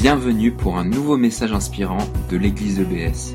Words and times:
Bienvenue 0.00 0.50
pour 0.50 0.78
un 0.78 0.84
nouveau 0.86 1.18
message 1.18 1.52
inspirant 1.52 1.98
de 2.30 2.38
l'église 2.38 2.80
EBS. 2.80 3.34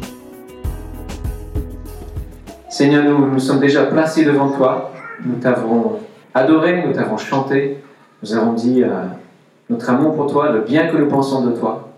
Seigneur, 2.72 3.04
nous 3.04 3.34
nous 3.34 3.40
sommes 3.40 3.60
déjà 3.60 3.86
placés 3.86 4.26
devant 4.26 4.50
toi. 4.50 4.92
Nous 5.24 5.36
t'avons 5.36 6.00
adoré, 6.34 6.84
nous 6.84 6.92
t'avons 6.92 7.18
chanté. 7.18 7.84
Nous 8.24 8.34
avons 8.34 8.54
dit 8.54 8.82
euh, 8.82 9.04
notre 9.70 9.92
amour 9.92 10.16
pour 10.16 10.26
toi, 10.26 10.52
le 10.54 10.62
bien 10.62 10.88
que 10.88 10.98
nous 10.98 11.08
pensons 11.08 11.46
de 11.46 11.52
toi. 11.52 11.94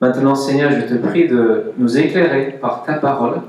Maintenant, 0.00 0.36
Seigneur, 0.36 0.70
je 0.70 0.82
te 0.82 0.94
prie 0.94 1.26
de 1.26 1.72
nous 1.76 1.98
éclairer 1.98 2.56
par 2.60 2.84
ta 2.84 2.94
parole, 2.94 3.42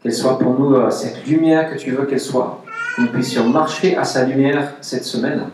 qu'elle 0.00 0.14
soit 0.14 0.38
pour 0.38 0.56
nous 0.60 0.76
euh, 0.76 0.90
cette 0.90 1.26
lumière 1.26 1.72
que 1.72 1.76
tu 1.76 1.90
veux 1.90 2.06
qu'elle 2.06 2.20
soit, 2.20 2.62
que 2.94 3.02
nous 3.02 3.08
puissions 3.08 3.48
marcher 3.48 3.96
à 3.96 4.04
sa 4.04 4.26
lumière 4.26 4.74
cette 4.80 5.04
semaine, 5.04 5.46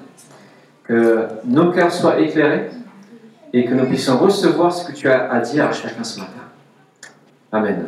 que 0.85 1.29
nos 1.47 1.73
cœurs 1.73 1.93
soient 1.93 2.21
éclairés 2.21 2.69
et 3.57 3.65
que 3.65 3.73
nous 3.73 3.87
puissions 3.87 4.19
recevoir 4.19 4.71
ce 4.71 4.87
que 4.87 4.93
tu 4.93 5.09
as 5.09 5.33
à 5.33 5.41
dire 5.41 5.65
à 5.65 5.73
chacun 5.73 6.05
ce 6.05 6.21
matin. 6.21 6.33
Amen. 7.51 7.87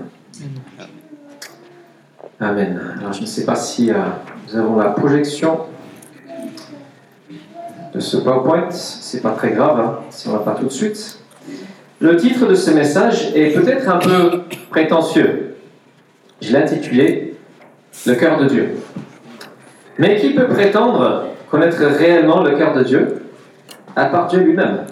Amen. 2.41 2.81
Alors, 2.99 3.13
je 3.13 3.21
ne 3.21 3.27
sais 3.27 3.45
pas 3.45 3.55
si 3.55 3.91
euh, 3.91 3.97
nous 4.47 4.57
avons 4.57 4.77
la 4.77 4.93
projection 4.93 5.67
de 7.93 8.01
ce 8.01 8.17
PowerPoint. 8.17 8.71
C'est 8.71 9.21
pas 9.21 9.33
très 9.33 9.51
grave, 9.51 9.79
hein, 9.79 9.99
si 10.09 10.27
on 10.29 10.33
va 10.33 10.39
pas 10.39 10.55
tout 10.55 10.65
de 10.65 10.73
suite. 10.73 11.19
Le 12.01 12.17
titre 12.17 12.47
de 12.47 12.55
ce 12.55 12.71
message 12.71 13.33
est 13.35 13.53
peut-être 13.53 13.91
un 13.91 13.99
peu 13.99 14.45
prétentieux. 14.71 15.57
Je 16.41 16.51
l'ai 16.51 16.63
intitulé 16.63 17.37
Le 18.07 18.15
cœur 18.15 18.41
de 18.41 18.47
Dieu. 18.47 18.71
Mais 19.99 20.17
qui 20.17 20.31
peut 20.31 20.49
prétendre 20.49 21.27
connaître 21.51 21.85
réellement 21.85 22.43
le 22.43 22.57
cœur 22.57 22.73
de 22.73 22.85
Dieu 22.85 23.23
à 23.95 24.07
part 24.07 24.29
Dieu 24.29 24.41
lui-même? 24.41 24.87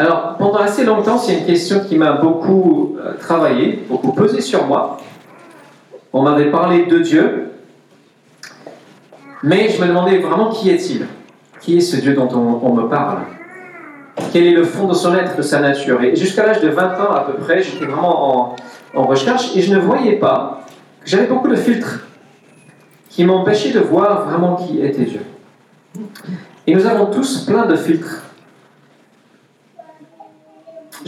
Alors, 0.00 0.36
pendant 0.38 0.60
assez 0.60 0.86
longtemps, 0.86 1.18
c'est 1.18 1.40
une 1.40 1.44
question 1.44 1.80
qui 1.80 1.98
m'a 1.98 2.12
beaucoup 2.12 2.96
euh, 2.98 3.18
travaillé, 3.18 3.84
beaucoup 3.86 4.12
pesé 4.12 4.40
sur 4.40 4.66
moi. 4.66 4.96
On 6.14 6.22
m'avait 6.22 6.50
parlé 6.50 6.86
de 6.86 7.00
Dieu, 7.00 7.50
mais 9.42 9.68
je 9.68 9.78
me 9.82 9.88
demandais 9.88 10.16
vraiment 10.16 10.48
qui 10.48 10.70
est-il? 10.70 11.04
Qui 11.60 11.76
est 11.76 11.80
ce 11.80 11.96
Dieu 11.96 12.14
dont 12.14 12.30
on, 12.32 12.72
me 12.72 12.88
parle? 12.88 13.18
Quel 14.32 14.46
est 14.46 14.54
le 14.54 14.64
fond 14.64 14.86
de 14.86 14.94
son 14.94 15.14
être, 15.14 15.36
de 15.36 15.42
sa 15.42 15.60
nature? 15.60 16.02
Et 16.02 16.16
jusqu'à 16.16 16.46
l'âge 16.46 16.62
de 16.62 16.70
20 16.70 16.82
ans 16.94 17.12
à 17.12 17.20
peu 17.26 17.34
près, 17.34 17.62
j'étais 17.62 17.84
vraiment 17.84 18.56
en, 18.94 19.02
recherche 19.02 19.54
et 19.54 19.60
je 19.60 19.74
ne 19.74 19.80
voyais 19.80 20.16
pas 20.16 20.62
j'avais 21.04 21.26
beaucoup 21.26 21.48
de 21.48 21.56
filtres 21.56 22.06
qui 23.10 23.24
m'empêchaient 23.24 23.72
de 23.72 23.80
voir 23.80 24.30
vraiment 24.30 24.56
qui 24.56 24.80
était 24.80 25.04
Dieu. 25.04 25.20
Et 26.66 26.74
nous 26.74 26.86
avons 26.86 27.06
tous 27.06 27.44
plein 27.44 27.66
de 27.66 27.76
filtres. 27.76 28.29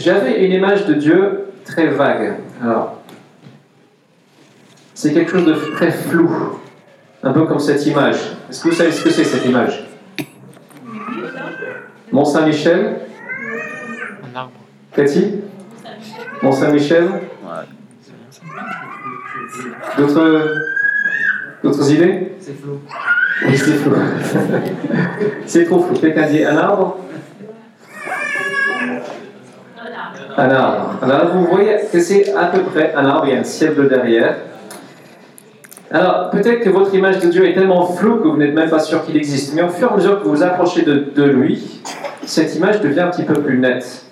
J'avais 0.02 0.44
une 0.44 0.52
image 0.52 0.84
de 0.86 0.94
Dieu 0.94 1.44
très 1.64 1.86
vague. 1.86 2.34
Alors, 2.60 2.98
c'est 4.94 5.12
quelque 5.12 5.30
chose 5.30 5.46
de 5.46 5.54
très 5.76 5.92
flou, 5.92 6.58
un 7.22 7.32
peu 7.32 7.46
comme 7.46 7.60
cette 7.60 7.86
image. 7.86 8.16
Est-ce 8.50 8.64
que 8.64 8.70
vous 8.70 8.74
savez 8.74 8.90
ce 8.90 9.04
que 9.04 9.10
c'est 9.10 9.22
cette 9.22 9.44
image? 9.46 9.84
Mont-Saint-Michel 12.10 12.96
Un 14.34 14.36
arbre. 14.36 14.50
Cathy? 14.92 15.36
Mont-Saint-Michel 16.42 17.08
D'autres 19.96 20.56
D'autres 21.62 21.92
idées? 21.92 22.32
C'est 22.40 22.60
flou. 22.60 22.80
Oui, 23.46 23.56
c'est 23.56 23.74
flou. 23.74 23.94
c'est 25.46 25.64
trop 25.66 25.80
flou. 25.80 25.94
Quelqu'un 25.94 26.28
dit 26.28 26.42
un 26.44 26.56
arbre? 26.56 26.98
Un 30.36 30.50
arbre. 30.50 30.94
Alors 31.02 31.26
vous 31.34 31.46
voyez 31.46 31.76
que 31.92 32.00
c'est 32.00 32.34
à 32.34 32.46
peu 32.46 32.60
près 32.60 32.94
un 32.94 33.04
arbre, 33.04 33.26
il 33.26 33.34
y 33.34 33.36
a 33.36 33.40
un 33.40 33.44
ciel 33.44 33.74
derrière. 33.88 34.36
Alors, 35.90 36.30
peut-être 36.30 36.60
que 36.60 36.70
votre 36.70 36.94
image 36.94 37.18
de 37.18 37.28
Dieu 37.28 37.46
est 37.46 37.52
tellement 37.52 37.84
floue 37.84 38.16
que 38.20 38.28
vous 38.28 38.38
n'êtes 38.38 38.54
même 38.54 38.70
pas 38.70 38.78
sûr 38.78 39.04
qu'il 39.04 39.14
existe. 39.14 39.54
Mais 39.54 39.62
au 39.62 39.68
fur 39.68 39.90
et 39.90 39.92
à 39.92 39.96
mesure 39.96 40.20
que 40.20 40.24
vous 40.24 40.36
vous 40.36 40.42
approchez 40.42 40.82
de, 40.82 41.12
de, 41.14 41.22
lui, 41.22 41.82
cette 42.24 42.56
image 42.56 42.80
devient 42.80 43.00
un 43.00 43.08
petit 43.08 43.24
peu 43.24 43.34
plus 43.34 43.58
nette. 43.58 44.06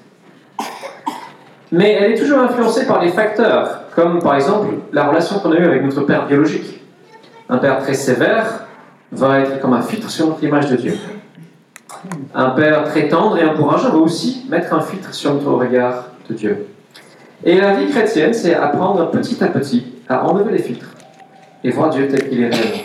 Mais 1.73 1.93
elle 1.93 2.13
est 2.13 2.19
toujours 2.19 2.41
influencée 2.41 2.87
par 2.87 3.01
des 3.01 3.09
facteurs, 3.09 3.85
comme 3.95 4.21
par 4.21 4.35
exemple 4.35 4.75
la 4.93 5.09
relation 5.09 5.39
qu'on 5.39 5.53
a 5.53 5.57
eue 5.57 5.65
avec 5.65 5.83
notre 5.83 6.03
père 6.03 6.27
biologique. 6.27 6.83
Un 7.49 7.57
père 7.57 7.79
très 7.79 7.95
sévère 7.95 8.65
va 9.11 9.41
être 9.41 9.61
comme 9.61 9.73
un 9.73 9.83
filtre 9.83 10.11
sur 10.11 10.27
notre 10.27 10.45
image 10.45 10.69
de 10.69 10.77
Dieu. 10.77 10.95
Un 12.35 12.51
père 12.51 12.85
très 12.85 13.09
tendre 13.09 13.39
et 13.39 13.45
encourageant 13.45 13.91
va 13.91 13.99
aussi 13.99 14.47
mettre 14.51 14.75
un 14.75 14.81
filtre 14.81 15.15
sur 15.15 15.33
notre 15.33 15.51
regard 15.51 16.10
Dieu. 16.35 16.67
Et 17.45 17.59
la 17.59 17.75
vie 17.75 17.91
chrétienne, 17.91 18.35
c'est 18.35 18.55
apprendre 18.55 19.11
petit 19.11 19.43
à 19.43 19.49
petit 19.49 19.87
à 20.09 20.27
enlever 20.27 20.53
les 20.53 20.63
filtres 20.63 20.95
et 21.65 21.71
voir 21.71 21.91
Dieu 21.91 22.09
tel 22.09 22.29
qu'il 22.29 22.43
est 22.43 22.49
réellement. 22.49 22.83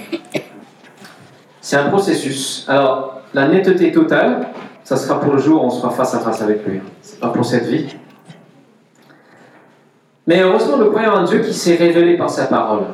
C'est 1.61 1.77
un 1.77 1.89
processus. 1.89 2.65
Alors, 2.67 3.21
la 3.33 3.47
netteté 3.47 3.91
totale, 3.91 4.49
ça 4.83 4.95
sera 4.95 5.19
pour 5.19 5.33
le 5.33 5.39
jour 5.39 5.63
où 5.63 5.65
on 5.65 5.69
sera 5.69 5.89
face 5.89 6.13
à 6.13 6.19
face 6.19 6.41
avec 6.41 6.65
lui. 6.65 6.79
C'est 7.01 7.19
pas 7.19 7.29
pour 7.29 7.43
cette 7.43 7.65
vie. 7.65 7.87
Mais 10.27 10.41
heureusement, 10.41 10.77
nous 10.77 10.91
croyons 10.91 11.11
en 11.11 11.23
Dieu 11.23 11.39
qui 11.39 11.53
s'est 11.53 11.75
révélé 11.75 12.17
par 12.17 12.29
sa 12.29 12.45
parole. 12.45 12.85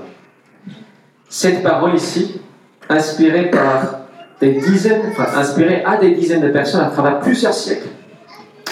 Cette 1.29 1.63
parole 1.63 1.95
ici, 1.95 2.41
inspirée 2.89 3.49
par 3.49 4.01
des 4.39 4.53
dizaines, 4.53 5.01
enfin, 5.11 5.39
inspirée 5.39 5.83
à 5.85 5.97
des 5.97 6.11
dizaines 6.11 6.41
de 6.41 6.49
personnes 6.49 6.81
à 6.81 6.89
travers 6.89 7.19
plusieurs 7.19 7.53
siècles. 7.53 7.89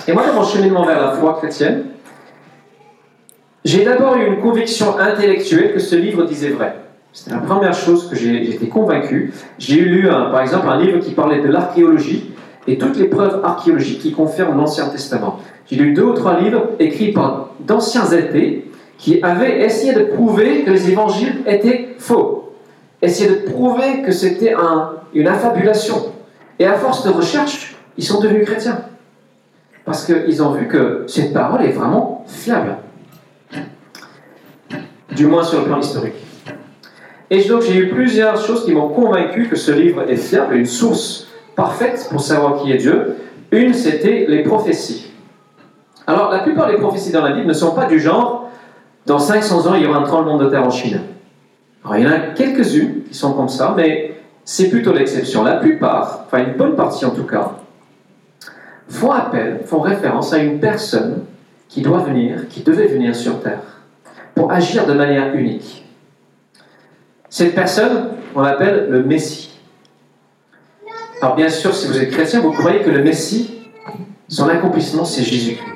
Et 0.10 0.12
moi, 0.12 0.26
dans 0.26 0.34
mon 0.34 0.44
cheminement 0.44 0.86
vers 0.86 1.00
la 1.00 1.12
foi 1.12 1.36
chrétienne, 1.36 1.84
j'ai 3.64 3.86
d'abord 3.86 4.16
eu 4.16 4.26
une 4.26 4.42
conviction 4.42 4.98
intellectuelle 4.98 5.72
que 5.72 5.80
ce 5.80 5.96
livre 5.96 6.24
disait 6.24 6.50
vrai. 6.50 6.78
C'était 7.14 7.36
la 7.36 7.42
première 7.42 7.76
chose 7.76 8.10
que 8.10 8.16
j'étais 8.16 8.66
convaincu. 8.66 9.32
J'ai 9.60 9.82
lu, 9.82 10.08
par 10.08 10.42
exemple, 10.42 10.68
un 10.68 10.82
livre 10.82 10.98
qui 10.98 11.12
parlait 11.12 11.42
de 11.42 11.48
l'archéologie 11.48 12.32
et 12.66 12.80
toutes 12.80 12.98
les 12.98 13.06
preuves 13.06 13.42
archéologiques 13.44 14.00
qui 14.00 14.12
confirment 14.12 14.58
l'Ancien 14.58 14.88
Testament. 14.88 15.42
J'ai 15.70 15.76
lu 15.76 15.94
deux 15.94 16.06
ou 16.06 16.14
trois 16.14 16.40
livres 16.40 16.70
écrits 16.80 17.12
par 17.12 17.50
d'anciens 17.60 18.12
athées 18.12 18.72
qui 18.98 19.22
avaient 19.22 19.62
essayé 19.64 19.94
de 19.94 20.06
prouver 20.06 20.64
que 20.64 20.72
les 20.72 20.90
évangiles 20.90 21.44
étaient 21.46 21.90
faux, 22.00 22.56
essayé 23.04 23.30
de 23.30 23.52
prouver 23.52 24.02
que 24.02 24.12
c'était 24.12 24.54
un, 24.54 24.94
une 25.14 25.28
affabulation. 25.28 25.98
Et 26.58 26.66
à 26.66 26.74
force 26.74 27.06
de 27.06 27.12
recherche, 27.12 27.76
ils 27.96 28.04
sont 28.04 28.20
devenus 28.20 28.48
chrétiens. 28.48 28.80
Parce 29.90 30.06
qu'ils 30.06 30.44
ont 30.44 30.52
vu 30.52 30.68
que 30.68 31.06
cette 31.08 31.34
parole 31.34 31.64
est 31.64 31.72
vraiment 31.72 32.24
fiable. 32.28 32.78
Du 35.16 35.26
moins 35.26 35.42
sur 35.42 35.62
le 35.62 35.66
plan 35.66 35.80
historique. 35.80 36.14
Et 37.32 37.44
donc 37.46 37.64
j'ai 37.64 37.76
eu 37.76 37.90
plusieurs 37.90 38.40
choses 38.40 38.66
qui 38.66 38.72
m'ont 38.72 38.90
convaincu 38.90 39.48
que 39.50 39.56
ce 39.56 39.72
livre 39.72 40.04
est 40.08 40.16
fiable, 40.16 40.58
une 40.58 40.68
source 40.68 41.30
parfaite 41.56 42.08
pour 42.12 42.22
savoir 42.22 42.62
qui 42.62 42.72
est 42.72 42.78
Dieu. 42.78 43.16
Une, 43.52 43.74
c'était 43.74 44.28
les 44.30 44.44
prophéties. 44.44 45.12
Alors 46.06 46.30
la 46.30 46.42
plupart 46.42 46.68
des 46.68 46.78
prophéties 46.78 47.12
dans 47.12 47.24
la 47.24 47.32
Bible 47.32 47.48
ne 47.48 47.54
sont 47.54 47.72
pas 47.72 47.88
du 47.88 48.00
genre, 48.00 48.48
dans 49.08 49.18
500 49.18 49.66
ans, 49.66 49.74
il 49.74 49.82
y 49.82 49.88
aura 49.88 50.02
un 50.02 50.04
tremblement 50.04 50.38
de 50.38 50.52
terre 50.52 50.68
en 50.68 50.70
Chine. 50.70 51.02
Alors 51.84 51.98
il 51.98 52.04
y 52.04 52.08
en 52.08 52.12
a 52.12 52.20
quelques-unes 52.36 53.06
qui 53.10 53.16
sont 53.16 53.34
comme 53.34 53.50
ça, 53.50 53.74
mais 53.76 54.20
c'est 54.46 54.70
plutôt 54.70 54.94
l'exception. 54.94 55.44
La 55.44 55.56
plupart, 55.56 56.26
enfin 56.28 56.44
une 56.44 56.54
bonne 56.54 56.76
partie 56.76 57.06
en 57.06 57.10
tout 57.10 57.26
cas, 57.26 57.54
font 58.90 59.12
appel, 59.12 59.62
font 59.66 59.80
référence 59.80 60.34
à 60.34 60.40
une 60.40 60.60
personne 60.60 61.24
qui 61.68 61.82
doit 61.82 62.00
venir, 62.00 62.48
qui 62.50 62.62
devait 62.62 62.88
venir 62.88 63.16
sur 63.16 63.42
terre, 63.42 63.62
pour 64.36 64.52
agir 64.52 64.86
de 64.86 64.94
manière 64.94 65.34
unique. 65.36 65.86
Cette 67.30 67.54
personne, 67.54 68.10
on 68.36 68.42
l'appelle 68.42 68.88
le 68.90 69.04
Messie. 69.04 69.60
Alors 71.22 71.36
bien 71.36 71.50
sûr, 71.50 71.74
si 71.76 71.88
vous 71.88 72.00
êtes 72.00 72.10
chrétien, 72.10 72.40
vous 72.40 72.52
croyez 72.52 72.80
que 72.80 72.90
le 72.90 73.04
Messie, 73.04 73.62
son 74.28 74.50
accomplissement, 74.50 75.06
c'est 75.06 75.24
Jésus-Christ. 75.24 75.74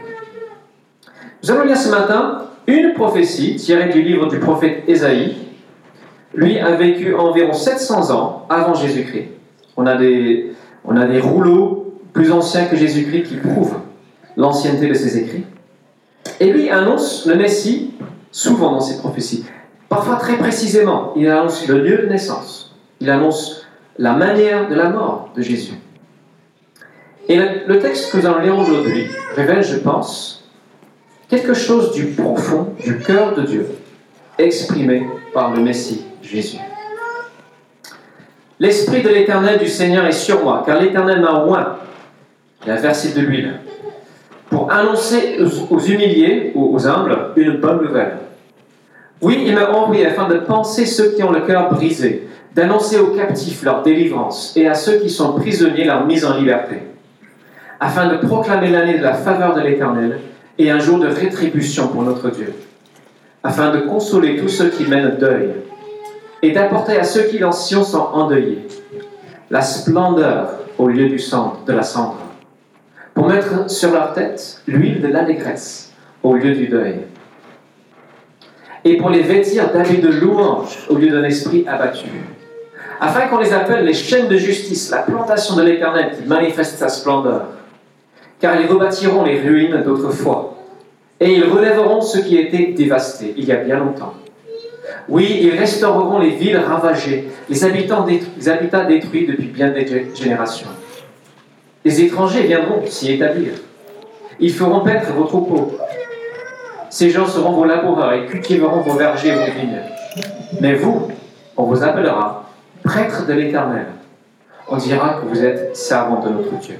Nous 1.43 1.51
allons 1.51 1.65
lire 1.65 1.77
ce 1.77 1.89
matin 1.89 2.45
une 2.65 2.93
prophétie 2.93 3.57
tirée 3.57 3.89
du 3.89 4.01
livre 4.01 4.27
du 4.27 4.39
prophète 4.39 4.83
Ésaïe. 4.87 5.35
Lui 6.33 6.57
a 6.57 6.71
vécu 6.71 7.13
environ 7.13 7.53
700 7.53 8.11
ans 8.15 8.45
avant 8.49 8.73
Jésus-Christ. 8.73 9.27
On, 9.75 9.85
a 9.85 9.95
des, 9.97 10.53
on 10.85 10.95
a 10.95 11.05
des 11.05 11.19
rouleaux 11.19 11.82
plus 12.13 12.31
anciens 12.31 12.65
que 12.65 12.75
Jésus-Christ 12.75 13.23
qui 13.23 13.35
prouvent 13.35 13.79
l'ancienneté 14.37 14.87
de 14.87 14.93
ses 14.93 15.17
écrits. 15.17 15.45
Et 16.39 16.51
lui 16.51 16.69
annonce 16.69 17.25
le 17.25 17.35
Messie 17.35 17.91
souvent 18.31 18.71
dans 18.71 18.79
ses 18.79 18.97
prophéties. 18.99 19.45
Parfois 19.89 20.15
très 20.15 20.37
précisément, 20.37 21.13
il 21.15 21.29
annonce 21.29 21.67
le 21.67 21.79
lieu 21.79 21.97
de 21.97 22.05
naissance. 22.07 22.75
Il 22.99 23.09
annonce 23.09 23.65
la 23.97 24.13
manière 24.13 24.69
de 24.69 24.75
la 24.75 24.89
mort 24.89 25.29
de 25.35 25.41
Jésus. 25.41 25.73
Et 27.29 27.37
le 27.37 27.79
texte 27.79 28.11
que 28.11 28.17
nous 28.17 28.25
allons 28.25 28.39
lire 28.39 28.57
aujourd'hui 28.57 29.07
révèle, 29.35 29.63
je 29.63 29.77
pense, 29.77 30.49
quelque 31.29 31.53
chose 31.53 31.91
du 31.93 32.07
profond, 32.07 32.73
du 32.83 32.97
cœur 32.99 33.33
de 33.35 33.43
Dieu, 33.43 33.67
exprimé 34.37 35.07
par 35.33 35.53
le 35.53 35.61
Messie 35.61 36.05
Jésus. 36.21 36.57
L'Esprit 38.59 39.01
de 39.01 39.09
l'Éternel 39.09 39.59
du 39.59 39.67
Seigneur 39.67 40.05
est 40.05 40.11
sur 40.11 40.43
moi, 40.43 40.63
car 40.65 40.79
l'Éternel 40.79 41.21
m'a 41.21 41.45
oint. 41.45 41.77
Il 42.65 42.71
a 42.71 42.75
versé 42.75 43.13
de 43.13 43.25
l'huile. 43.25 43.55
pour 44.49 44.71
annoncer 44.71 45.39
aux, 45.69 45.79
humiliés, 45.79 46.51
aux, 46.55 46.75
aux 46.75 46.87
humbles, 46.87 47.31
une 47.35 47.57
bonne 47.57 47.81
nouvelle. 47.81 48.17
Oui, 49.21 49.43
il 49.47 49.55
m'a 49.55 49.71
envoyé 49.71 50.05
afin 50.05 50.27
de 50.27 50.37
penser 50.37 50.85
ceux 50.85 51.11
qui 51.11 51.23
ont 51.23 51.31
le 51.31 51.41
cœur 51.41 51.71
brisé, 51.73 52.27
d'annoncer 52.53 52.99
aux 52.99 53.15
captifs 53.15 53.63
leur 53.63 53.81
délivrance 53.81 54.53
et 54.55 54.67
à 54.67 54.75
ceux 54.75 54.97
qui 54.97 55.09
sont 55.09 55.33
prisonniers 55.33 55.85
leur 55.85 56.05
mise 56.05 56.25
en 56.25 56.37
liberté, 56.37 56.83
afin 57.79 58.07
de 58.07 58.17
proclamer 58.17 58.69
l'année 58.69 58.97
de 58.97 59.03
la 59.03 59.13
faveur 59.13 59.55
de 59.55 59.61
l'Éternel 59.61 60.19
et 60.59 60.69
un 60.69 60.79
jour 60.79 60.99
de 60.99 61.07
rétribution 61.07 61.87
pour 61.87 62.03
notre 62.03 62.29
Dieu, 62.29 62.53
afin 63.43 63.71
de 63.71 63.79
consoler 63.79 64.37
tous 64.37 64.49
ceux 64.49 64.69
qui 64.69 64.83
mènent 64.85 65.17
deuil 65.17 65.49
et 66.41 66.51
d'apporter 66.51 66.97
à 66.97 67.03
ceux 67.03 67.23
qui 67.23 67.39
dans 67.39 67.51
Sion 67.51 67.83
sont 67.83 68.09
endeuillés 68.13 68.67
la 69.49 69.61
splendeur 69.61 70.59
au 70.77 70.87
lieu 70.87 71.07
du 71.07 71.17
de 71.17 71.73
la 71.73 71.83
cendre, 71.83 72.17
pour 73.13 73.27
mettre 73.27 73.69
sur 73.69 73.91
leur 73.91 74.13
tête 74.13 74.61
l'huile 74.67 75.01
de 75.01 75.07
l'allégresse 75.07 75.91
au 76.23 76.33
lieu 76.35 76.53
du 76.53 76.67
deuil, 76.67 76.95
et 78.85 78.97
pour 78.97 79.09
les 79.09 79.21
vêtir 79.21 79.71
d'habits 79.71 79.99
de 79.99 80.09
louange 80.09 80.77
au 80.89 80.95
lieu 80.95 81.09
d'un 81.09 81.23
esprit 81.23 81.65
abattu, 81.67 82.07
afin 82.99 83.27
qu'on 83.27 83.37
les 83.39 83.53
appelle 83.53 83.85
les 83.85 83.93
chaînes 83.93 84.27
de 84.27 84.37
justice, 84.37 84.89
la 84.91 84.99
plantation 84.99 85.55
de 85.55 85.63
l'Éternel 85.63 86.11
qui 86.17 86.27
manifeste 86.27 86.77
sa 86.77 86.89
splendeur, 86.89 87.47
car 88.39 88.59
ils 88.59 88.67
rebâtiront 88.67 89.23
les 89.23 89.39
ruines 89.39 89.81
d'autrefois, 89.83 90.57
et 91.19 91.33
ils 91.33 91.45
relèveront 91.45 92.01
ceux 92.01 92.21
qui 92.21 92.37
étaient 92.37 92.73
dévastés 92.75 93.33
il 93.37 93.45
y 93.45 93.51
a 93.51 93.57
bien 93.57 93.77
longtemps. 93.79 94.13
Oui, 95.07 95.39
ils 95.41 95.57
restaureront 95.57 96.19
les 96.19 96.31
villes 96.31 96.57
ravagées, 96.57 97.29
les 97.49 97.63
habitants 97.63 98.03
détruits, 98.05 98.31
les 98.37 98.49
habitats 98.49 98.83
détruits 98.85 99.27
depuis 99.27 99.47
bien 99.47 99.69
des 99.69 99.85
gé- 99.85 100.15
générations. 100.15 100.67
Les 101.85 102.01
étrangers 102.01 102.43
viendront 102.43 102.85
s'y 102.85 103.13
établir. 103.13 103.53
Ils 104.39 104.53
feront 104.53 104.81
paître 104.81 105.11
vos 105.13 105.25
troupeaux. 105.25 105.77
Ces 106.89 107.09
gens 107.09 107.27
seront 107.27 107.51
vos 107.51 107.65
laboureurs 107.65 108.13
et 108.13 108.25
cultiveront 108.25 108.81
vos 108.81 108.93
vergers 108.93 109.29
et 109.29 109.35
vos 109.35 109.59
vignes. 109.59 109.81
Mais 110.61 110.75
vous, 110.75 111.09
on 111.57 111.63
vous 111.63 111.83
appellera 111.83 112.49
prêtre 112.83 113.25
de 113.25 113.33
l'Éternel. 113.33 113.87
On 114.67 114.77
dira 114.77 115.15
que 115.15 115.25
vous 115.25 115.43
êtes 115.43 115.75
servant 115.75 116.19
de 116.21 116.29
notre 116.29 116.57
Dieu. 116.59 116.79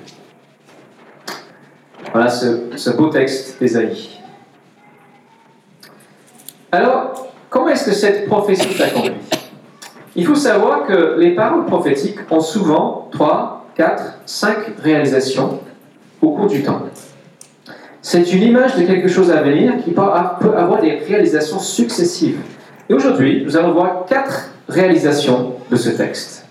Voilà 2.12 2.30
ce, 2.30 2.90
beau 2.92 3.08
texte 3.08 3.60
d'Ésaïe. 3.60 4.20
Alors, 6.72 7.28
comment 7.50 7.70
est-ce 7.70 7.86
que 7.86 7.92
cette 7.92 8.28
prophétie 8.28 8.74
s'accomplit? 8.74 9.14
Il 10.16 10.26
faut 10.26 10.36
savoir 10.36 10.86
que 10.86 11.16
les 11.18 11.34
paroles 11.34 11.66
prophétiques 11.66 12.20
ont 12.30 12.40
souvent 12.40 13.10
3, 13.12 13.53
4, 13.76 14.20
5 14.26 14.58
réalisations 14.82 15.60
au 16.22 16.32
cours 16.32 16.48
du 16.48 16.64
temps. 16.64 16.84
C'est 18.02 18.34
une 18.34 18.44
image 18.44 18.76
de 18.76 18.84
quelque 18.84 19.08
chose 19.08 19.32
à 19.32 19.42
venir 19.42 19.78
qui 19.84 19.92
peut 19.92 20.02
avoir 20.02 20.82
des 20.82 21.00
réalisations 21.08 21.60
successives. 21.60 22.40
Et 22.90 22.94
aujourd'hui, 22.94 23.44
nous 23.46 23.56
allons 23.56 23.72
voir 23.72 24.06
quatre 24.08 24.52
réalisations 24.68 25.54
de 25.72 25.76
ce 25.76 25.90
texte. 25.90 26.46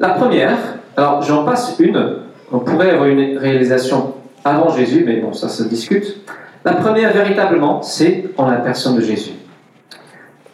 La 0.00 0.10
première, 0.10 0.56
alors 0.96 1.22
j'en 1.22 1.44
passe 1.44 1.76
une, 1.78 2.16
on 2.50 2.58
pourrait 2.58 2.90
avoir 2.90 3.06
une 3.06 3.38
réalisation 3.38 4.14
avant 4.44 4.74
Jésus, 4.74 5.04
mais 5.06 5.16
bon, 5.16 5.32
ça 5.32 5.48
se 5.48 5.62
discute. 5.62 6.16
La 6.64 6.72
première, 6.72 7.12
véritablement, 7.12 7.82
c'est 7.82 8.24
en 8.36 8.50
la 8.50 8.56
personne 8.56 8.96
de 8.96 9.02
Jésus. 9.02 9.32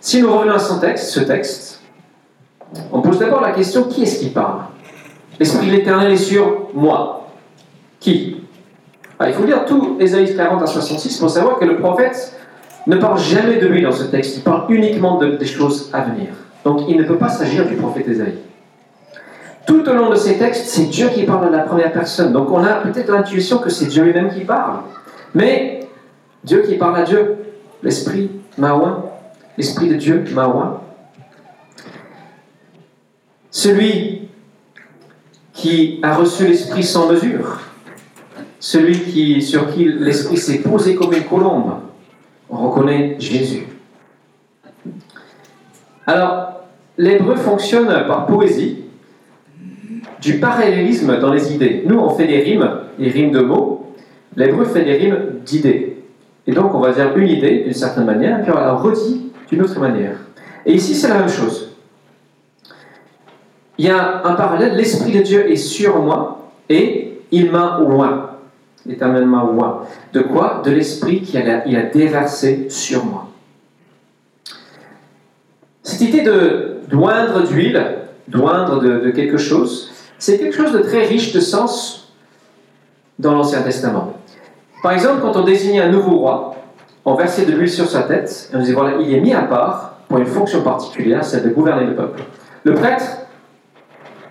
Si 0.00 0.20
nous 0.20 0.32
revenons 0.32 0.54
à 0.54 0.58
son 0.58 0.78
texte, 0.78 1.10
ce 1.10 1.20
texte, 1.20 1.80
on 2.92 3.00
pose 3.00 3.18
d'abord 3.18 3.40
la 3.40 3.52
question 3.52 3.84
qui 3.84 4.02
est-ce 4.02 4.20
qui 4.20 4.30
parle? 4.30 4.62
L'Esprit 5.38 5.66
de 5.68 5.72
l'Éternel 5.72 6.12
est 6.12 6.16
sur 6.16 6.68
moi. 6.74 7.28
Qui 8.00 8.42
Ah, 9.18 9.28
Il 9.28 9.34
faut 9.34 9.44
lire 9.44 9.64
tout 9.64 9.96
Ésaïe 10.00 10.34
40 10.36 10.62
à 10.62 10.66
66 10.66 11.18
pour 11.18 11.30
savoir 11.30 11.58
que 11.58 11.64
le 11.64 11.78
prophète 11.78 12.34
ne 12.86 12.96
parle 12.96 13.18
jamais 13.18 13.56
de 13.56 13.66
lui 13.66 13.82
dans 13.82 13.92
ce 13.92 14.04
texte, 14.04 14.36
il 14.36 14.42
parle 14.42 14.64
uniquement 14.72 15.18
de- 15.18 15.36
des 15.36 15.46
choses 15.46 15.90
à 15.92 16.02
venir. 16.02 16.28
Donc 16.64 16.82
il 16.88 16.96
ne 16.96 17.02
peut 17.04 17.16
pas 17.18 17.28
s'agir 17.28 17.66
du 17.66 17.74
prophète 17.74 18.08
Ésaïe. 18.08 18.38
Tout 19.66 19.86
au 19.88 19.92
long 19.92 20.08
de 20.10 20.14
ces 20.14 20.38
textes, 20.38 20.66
c'est 20.68 20.84
Dieu 20.84 21.08
qui 21.10 21.24
parle 21.24 21.46
à 21.48 21.50
la 21.50 21.64
première 21.64 21.92
personne. 21.92 22.32
Donc 22.32 22.50
on 22.50 22.62
a 22.64 22.74
peut-être 22.74 23.10
l'intuition 23.12 23.58
que 23.58 23.68
c'est 23.70 23.86
Dieu 23.86 24.04
lui-même 24.04 24.30
qui 24.32 24.40
parle. 24.44 24.78
Mais 25.34 25.80
Dieu 26.44 26.62
qui 26.62 26.76
parle 26.76 26.96
à 26.96 27.02
Dieu, 27.02 27.36
l'Esprit 27.82 28.30
m'a 28.56 28.74
oint, 28.74 29.04
l'Esprit 29.58 29.88
de 29.88 29.94
Dieu 29.96 30.24
m'a 30.32 30.46
oint. 30.48 30.80
Celui 33.50 34.17
qui 35.58 35.98
a 36.02 36.14
reçu 36.14 36.46
l'Esprit 36.46 36.84
sans 36.84 37.10
mesure, 37.10 37.60
celui 38.60 39.00
qui, 39.00 39.42
sur 39.42 39.72
qui 39.74 39.84
l'Esprit 39.86 40.36
s'est 40.36 40.58
posé 40.58 40.94
comme 40.94 41.12
une 41.12 41.24
colombe, 41.24 41.72
on 42.48 42.68
reconnaît 42.68 43.16
Jésus. 43.18 43.66
Alors, 46.06 46.62
l'hébreu 46.96 47.34
fonctionne 47.34 47.88
par 48.06 48.26
poésie, 48.26 48.84
du 50.20 50.38
parallélisme 50.38 51.18
dans 51.20 51.32
les 51.32 51.52
idées. 51.52 51.82
Nous, 51.86 51.98
on 51.98 52.10
fait 52.10 52.26
des 52.26 52.40
rimes, 52.40 52.68
des 52.98 53.10
rimes 53.10 53.32
de 53.32 53.40
mots. 53.40 53.94
L'hébreu 54.36 54.64
fait 54.64 54.84
des 54.84 54.94
rimes 54.94 55.40
d'idées. 55.44 55.96
Et 56.46 56.52
donc, 56.52 56.74
on 56.74 56.80
va 56.80 56.92
dire 56.92 57.16
une 57.16 57.28
idée 57.28 57.64
d'une 57.64 57.74
certaine 57.74 58.04
manière, 58.04 58.42
puis 58.42 58.52
on 58.52 58.56
la 58.56 58.74
redit 58.74 59.32
d'une 59.48 59.62
autre 59.62 59.78
manière. 59.80 60.16
Et 60.66 60.74
ici, 60.74 60.94
c'est 60.94 61.08
la 61.08 61.18
même 61.18 61.28
chose. 61.28 61.67
Il 63.78 63.86
y 63.86 63.90
a 63.90 64.26
un 64.26 64.34
parallèle, 64.34 64.74
l'Esprit 64.74 65.12
de 65.12 65.22
Dieu 65.22 65.50
est 65.50 65.56
sur 65.56 66.02
moi 66.02 66.50
et 66.68 67.20
il 67.30 67.50
m'a 67.50 67.78
oint. 67.80 68.30
L'Éternel 68.84 69.24
m'a 69.26 69.44
oint. 69.44 69.82
De 70.12 70.20
quoi? 70.20 70.62
De 70.64 70.72
l'Esprit 70.72 71.22
qu'il 71.22 71.38
a, 71.38 71.82
déversé 71.82 72.66
sur 72.68 73.04
moi. 73.04 73.28
Cette 75.82 76.00
idée 76.00 76.22
de 76.22 76.64
d'oindre 76.88 77.46
d'huile, 77.46 77.98
d'oindre 78.28 78.80
de, 78.80 79.00
de 79.00 79.10
quelque 79.10 79.36
chose, 79.36 79.90
c'est 80.18 80.38
quelque 80.38 80.56
chose 80.56 80.72
de 80.72 80.78
très 80.78 81.04
riche 81.04 81.34
de 81.34 81.40
sens 81.40 82.14
dans 83.18 83.34
l'Ancien 83.34 83.60
Testament. 83.60 84.14
Par 84.82 84.92
exemple, 84.92 85.20
quand 85.20 85.36
on 85.36 85.44
désignait 85.44 85.80
un 85.80 85.90
nouveau 85.90 86.18
roi, 86.18 86.56
on 87.04 87.14
versait 87.14 87.44
de 87.44 87.52
l'huile 87.52 87.70
sur 87.70 87.88
sa 87.88 88.02
tête 88.02 88.50
et 88.52 88.56
on 88.56 88.60
disait 88.60 88.72
voilà, 88.72 88.96
il 89.00 89.12
est 89.14 89.20
mis 89.20 89.34
à 89.34 89.42
part 89.42 89.98
pour 90.08 90.18
une 90.18 90.26
fonction 90.26 90.62
particulière, 90.62 91.24
celle 91.24 91.44
de 91.44 91.50
gouverner 91.50 91.84
le 91.84 91.94
peuple. 91.94 92.22
Le 92.64 92.74
prêtre, 92.74 93.04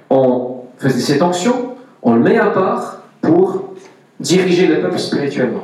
on 0.10 0.64
faisait 0.78 1.14
cette 1.14 1.22
onction, 1.22 1.76
on 2.02 2.16
le 2.16 2.22
met 2.22 2.38
à 2.38 2.48
part 2.48 3.02
pour 3.22 3.74
diriger 4.20 4.68
le 4.68 4.82
peuple 4.82 5.00
spirituellement. 5.00 5.64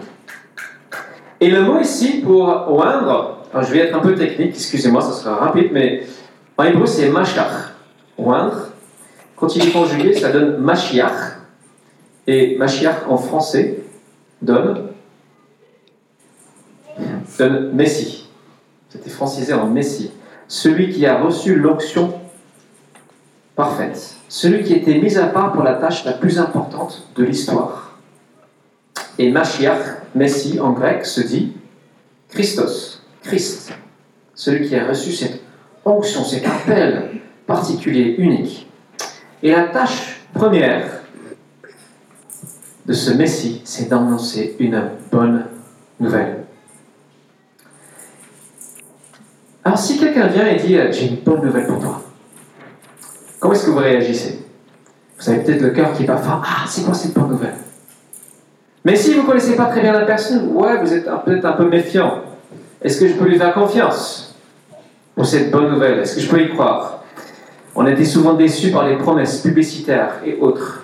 Et 1.39 1.49
le 1.49 1.61
mot 1.61 1.79
ici 1.79 2.21
pour 2.21 2.47
oindre, 2.47 3.45
je 3.53 3.71
vais 3.71 3.79
être 3.79 3.95
un 3.95 3.99
peu 3.99 4.15
technique, 4.15 4.51
excusez-moi, 4.55 5.01
ça 5.01 5.11
sera 5.11 5.35
rapide, 5.35 5.69
mais 5.71 6.03
en 6.57 6.63
hébreu 6.63 6.85
c'est 6.85 7.09
mashach, 7.09 7.73
oindre. 8.17 8.69
Quand 9.35 9.55
il 9.55 9.67
est 9.67 9.71
conjugué, 9.71 10.13
ça 10.13 10.31
donne 10.31 10.57
mashiach. 10.57 11.37
Et 12.27 12.57
mashiach 12.57 13.07
en 13.09 13.17
français 13.17 13.79
donne, 14.41 14.89
donne 17.37 17.71
Messie. 17.73 18.29
C'était 18.87 19.09
francisé 19.09 19.53
en 19.53 19.67
Messie. 19.67 20.11
Celui 20.47 20.91
qui 20.91 21.05
a 21.05 21.19
reçu 21.19 21.55
l'onction 21.55 22.13
parfaite. 23.55 24.15
Celui 24.29 24.63
qui 24.63 24.73
était 24.73 24.99
mis 24.99 25.17
à 25.17 25.27
part 25.27 25.53
pour 25.53 25.63
la 25.63 25.75
tâche 25.75 26.05
la 26.05 26.13
plus 26.13 26.39
importante 26.39 27.07
de 27.15 27.23
l'histoire. 27.23 27.97
Et 29.17 29.31
Mashiach, 29.31 30.01
Messie 30.15 30.59
en 30.59 30.71
grec, 30.71 31.05
se 31.05 31.21
dit 31.21 31.53
Christos, 32.29 33.03
Christ. 33.21 33.73
Celui 34.33 34.67
qui 34.67 34.75
a 34.75 34.87
reçu 34.87 35.11
cette 35.11 35.41
onction, 35.85 36.23
cet 36.23 36.45
appel 36.45 37.21
particulier, 37.45 38.15
unique. 38.17 38.67
Et 39.43 39.51
la 39.51 39.67
tâche 39.67 40.21
première 40.33 41.01
de 42.85 42.93
ce 42.93 43.11
Messie, 43.11 43.61
c'est 43.63 43.89
d'annoncer 43.89 44.55
une 44.59 44.89
bonne 45.11 45.45
nouvelle. 45.99 46.43
Alors 49.63 49.77
si 49.77 49.97
quelqu'un 49.97 50.27
vient 50.27 50.47
et 50.47 50.57
dit, 50.57 50.77
j'ai 50.91 51.07
une 51.07 51.17
bonne 51.17 51.45
nouvelle 51.45 51.67
pour 51.67 51.79
toi, 51.79 52.02
comment 53.43 53.55
est-ce 53.55 53.65
que 53.65 53.71
vous 53.71 53.79
réagissez? 53.79 54.39
Vous 55.19 55.29
avez 55.29 55.43
peut-être 55.43 55.61
le 55.61 55.71
cœur 55.71 55.91
qui 55.91 56.05
va 56.05 56.15
faire, 56.15 56.41
ah, 56.45 56.63
c'est 56.65 56.85
quoi 56.85 56.93
cette 56.93 57.13
bonne 57.13 57.27
nouvelle? 57.27 57.55
Mais 58.85 58.95
si 58.95 59.13
vous 59.13 59.23
ne 59.23 59.27
connaissez 59.27 59.57
pas 59.57 59.65
très 59.65 59.81
bien 59.81 59.91
la 59.91 60.05
personne, 60.05 60.47
ouais, 60.53 60.79
vous 60.79 60.93
êtes 60.93 61.09
peut-être 61.25 61.43
un 61.43 61.51
peu 61.51 61.67
méfiant. 61.67 62.21
Est-ce 62.81 63.01
que 63.01 63.07
je 63.09 63.15
peux 63.15 63.25
lui 63.25 63.37
faire 63.37 63.53
confiance 63.53 64.39
pour 65.13 65.25
cette 65.25 65.51
bonne 65.51 65.69
nouvelle? 65.69 65.99
Est-ce 65.99 66.15
que 66.15 66.21
je 66.21 66.29
peux 66.29 66.41
y 66.41 66.49
croire? 66.53 67.03
On 67.75 67.85
était 67.85 68.05
souvent 68.05 68.35
déçus 68.35 68.71
par 68.71 68.87
les 68.87 68.97
promesses 68.97 69.41
publicitaires 69.41 70.21
et 70.25 70.37
autres. 70.37 70.83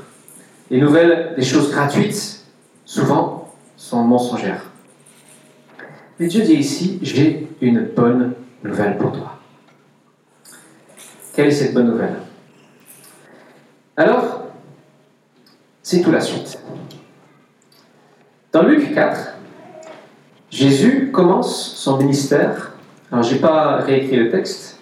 Les 0.69 0.81
nouvelles, 0.81 1.35
des 1.37 1.45
choses 1.45 1.71
gratuites, 1.71 2.41
souvent, 2.83 3.53
sont 3.77 4.03
mensongères. 4.03 4.65
Mais 6.19 6.27
Dieu 6.27 6.41
dit 6.41 6.55
ici, 6.55 6.99
j'ai 7.01 7.47
une 7.61 7.85
bonne 7.95 8.33
nouvelle 8.65 8.97
pour 8.97 9.13
toi. 9.13 9.37
Quelle 11.33 11.47
est 11.47 11.51
cette 11.51 11.73
bonne 11.73 11.87
nouvelle? 11.87 12.15
Alors, 13.99 14.45
c'est 15.83 16.01
tout 16.01 16.09
la 16.09 16.21
suite. 16.21 16.57
Dans 18.53 18.63
Luc 18.63 18.95
4, 18.95 19.33
Jésus 20.49 21.11
commence 21.11 21.75
son 21.75 21.97
ministère. 21.97 22.71
Alors, 23.11 23.25
je 23.25 23.33
n'ai 23.33 23.41
pas 23.41 23.75
réécrit 23.79 24.15
le 24.15 24.29
texte. 24.29 24.79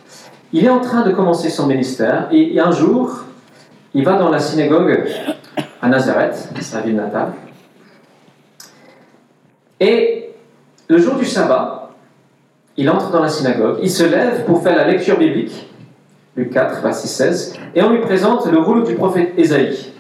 Il 0.54 0.64
est 0.66 0.70
en 0.70 0.82
train 0.82 1.02
de 1.02 1.10
commencer 1.14 1.50
son 1.50 1.66
ministère 1.66 2.28
et 2.32 2.60
un 2.60 2.70
jour, 2.70 3.24
il 3.96 4.06
va 4.06 4.20
dans 4.20 4.30
la 4.30 4.38
synagogue 4.38 5.10
à 5.82 5.90
Nazareth, 5.90 6.50
sa 6.62 6.82
ville 6.82 6.98
natale. 6.98 7.34
Et 9.80 10.30
le 10.88 11.00
jour 11.00 11.16
du 11.16 11.26
sabbat, 11.26 11.90
il 12.78 12.88
entre 12.88 13.10
dans 13.10 13.24
la 13.24 13.30
synagogue, 13.30 13.80
il 13.82 13.90
se 13.90 14.04
lève 14.04 14.46
pour 14.46 14.62
faire 14.62 14.76
la 14.76 14.88
lecture 14.88 15.18
biblique, 15.18 15.68
Luc 16.38 16.52
4, 16.52 16.84
verset 16.84 17.08
16, 17.08 17.54
et 17.74 17.82
on 17.82 17.90
lui 17.90 18.00
présente 18.00 18.46
le 18.46 18.60
rouleau 18.60 18.84
du 18.84 18.94
prophète 18.94 19.34
Ésaïe. 19.38 19.92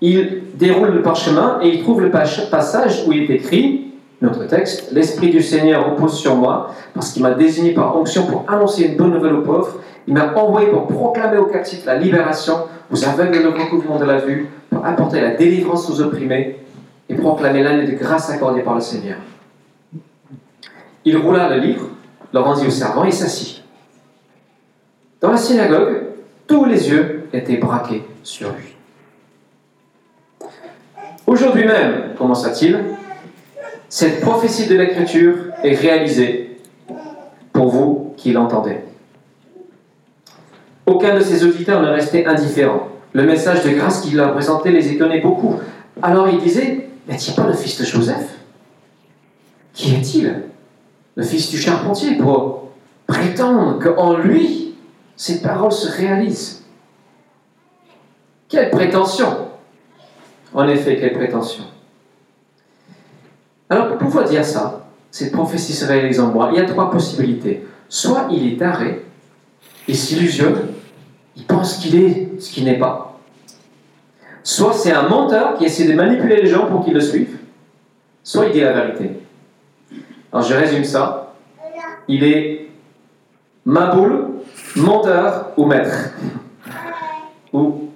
Il 0.00 0.44
déroule 0.54 0.88
le 0.88 1.02
parchemin 1.02 1.58
et 1.62 1.68
il 1.68 1.82
trouve 1.82 2.00
le 2.00 2.10
passage 2.10 3.04
où 3.06 3.12
il 3.12 3.30
est 3.30 3.34
écrit, 3.34 3.92
notre 4.22 4.46
texte, 4.46 4.92
L'Esprit 4.92 5.28
du 5.28 5.42
Seigneur 5.42 5.90
repose 5.90 6.16
sur 6.18 6.34
moi, 6.34 6.70
parce 6.94 7.12
qu'il 7.12 7.22
m'a 7.22 7.34
désigné 7.34 7.74
par 7.74 7.94
onction 7.94 8.24
pour 8.24 8.46
annoncer 8.48 8.84
une 8.84 8.96
bonne 8.96 9.12
nouvelle 9.12 9.34
aux 9.34 9.42
pauvres. 9.42 9.80
Il 10.08 10.14
m'a 10.14 10.32
envoyé 10.34 10.68
pour 10.68 10.86
proclamer 10.86 11.36
aux 11.36 11.46
captifs 11.46 11.84
la 11.84 11.98
libération, 11.98 12.54
aux 12.90 13.04
aveugles 13.04 13.42
le 13.42 13.50
recouvrement 13.50 13.98
de 13.98 14.06
la 14.06 14.16
vue, 14.16 14.48
pour 14.70 14.86
apporter 14.86 15.20
la 15.20 15.34
délivrance 15.34 15.90
aux 15.90 16.00
opprimés 16.00 16.56
et 17.10 17.14
proclamer 17.14 17.62
l'année 17.62 17.86
de 17.86 17.92
grâce 17.98 18.30
accordée 18.30 18.62
par 18.62 18.76
le 18.76 18.80
Seigneur. 18.80 19.18
Il 21.04 21.18
roula 21.18 21.54
le 21.54 21.60
livre, 21.60 21.88
le 22.32 22.40
rendit 22.40 22.66
au 22.66 22.70
servant 22.70 23.04
et 23.04 23.12
s'assit. 23.12 23.65
Dans 25.20 25.30
la 25.30 25.36
synagogue, 25.36 26.02
tous 26.46 26.64
les 26.64 26.88
yeux 26.88 27.28
étaient 27.32 27.56
braqués 27.56 28.04
sur 28.22 28.50
lui. 28.50 28.74
Aujourd'hui 31.26 31.64
même, 31.64 32.14
commença-t-il, 32.16 32.78
cette 33.88 34.20
prophétie 34.20 34.66
de 34.66 34.76
l'Écriture 34.76 35.34
est 35.62 35.74
réalisée 35.74 36.58
pour 37.52 37.68
vous 37.68 38.14
qui 38.16 38.32
l'entendez. 38.32 38.78
Aucun 40.84 41.16
de 41.16 41.20
ses 41.20 41.44
auditeurs 41.44 41.82
ne 41.82 41.88
restait 41.88 42.26
indifférent. 42.26 42.88
Le 43.12 43.24
message 43.24 43.64
de 43.64 43.70
grâce 43.70 44.02
qu'il 44.02 44.16
leur 44.16 44.34
présentait 44.34 44.70
les 44.70 44.92
étonnait 44.92 45.20
beaucoup. 45.20 45.56
Alors 46.02 46.28
il 46.28 46.38
disait 46.38 46.88
N'est-il 47.08 47.34
pas 47.34 47.46
le 47.46 47.54
fils 47.54 47.80
de 47.80 47.86
Joseph? 47.86 48.36
Qui 49.72 49.94
est-il? 49.94 50.42
Le 51.16 51.22
fils 51.22 51.50
du 51.50 51.58
charpentier 51.58 52.16
pour 52.16 52.68
prétendre 53.06 53.78
qu'en 53.82 54.18
lui, 54.18 54.65
ces 55.16 55.40
paroles 55.40 55.72
se 55.72 55.90
réalisent. 55.90 56.64
Quelle 58.48 58.70
prétention 58.70 59.48
En 60.54 60.68
effet, 60.68 60.96
quelle 60.98 61.14
prétention 61.14 61.64
Alors, 63.68 63.88
pour 63.88 63.98
pouvoir 63.98 64.28
dire 64.28 64.44
ça, 64.44 64.86
cette 65.10 65.32
prophétie 65.32 65.72
se 65.72 65.86
réalise 65.86 66.20
en 66.20 66.28
moi, 66.28 66.50
il 66.52 66.58
y 66.58 66.60
a 66.60 66.66
trois 66.66 66.90
possibilités. 66.90 67.66
Soit 67.88 68.28
il 68.30 68.52
est 68.52 68.56
taré, 68.58 69.04
il 69.88 69.96
s'illusionne, 69.96 70.68
il 71.36 71.44
pense 71.44 71.78
qu'il 71.78 71.96
est 71.96 72.40
ce 72.40 72.50
qu'il 72.50 72.64
n'est 72.64 72.78
pas. 72.78 73.18
Soit 74.42 74.74
c'est 74.74 74.92
un 74.92 75.08
menteur 75.08 75.56
qui 75.56 75.64
essaie 75.64 75.88
de 75.88 75.94
manipuler 75.94 76.36
les 76.36 76.46
gens 76.46 76.66
pour 76.66 76.84
qu'ils 76.84 76.94
le 76.94 77.00
suivent, 77.00 77.38
soit 78.22 78.46
il 78.46 78.52
dit 78.52 78.60
la 78.60 78.72
vérité. 78.72 79.10
Alors 80.32 80.44
je 80.46 80.54
résume 80.54 80.84
ça. 80.84 81.34
Il 82.08 82.22
est 82.22 82.65
maboule, 83.66 84.28
menteur 84.76 85.52
ou 85.56 85.66
maître, 85.66 86.10
ou 87.52 87.90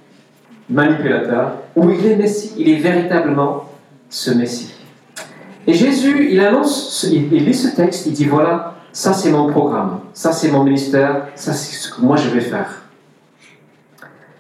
manipulateur, 0.69 1.53
ou 1.77 1.89
il 1.91 2.05
est 2.05 2.17
Messie, 2.17 2.53
il 2.59 2.69
est 2.69 2.79
véritablement 2.79 3.71
ce 4.11 4.33
Messie. 4.33 4.75
Et 5.67 5.73
Jésus, 5.73 6.29
il 6.33 6.41
annonce, 6.41 7.07
il 7.11 7.29
lit 7.31 7.55
ce 7.55 7.75
texte, 7.75 8.07
il 8.07 8.13
dit 8.13 8.25
voilà, 8.25 8.75
ça 8.93 9.13
c'est 9.13 9.31
mon 9.31 9.49
programme, 9.49 10.01
ça 10.13 10.33
c'est 10.33 10.51
mon 10.51 10.65
ministère, 10.65 11.29
ça 11.37 11.53
c'est 11.53 11.77
ce 11.77 11.95
que 11.95 12.01
moi 12.01 12.17
je 12.17 12.29
vais 12.31 12.41
faire. 12.41 12.83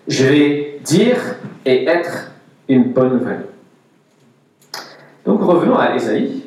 Je 0.08 0.26
vais 0.26 0.80
dire 0.82 1.18
et 1.64 1.86
être 1.86 2.32
une 2.68 2.92
bonne 2.92 3.18
nouvelle. 3.18 3.46
Donc 5.24 5.42
revenons 5.42 5.78
à 5.78 5.94
Esaïe. 5.94 6.46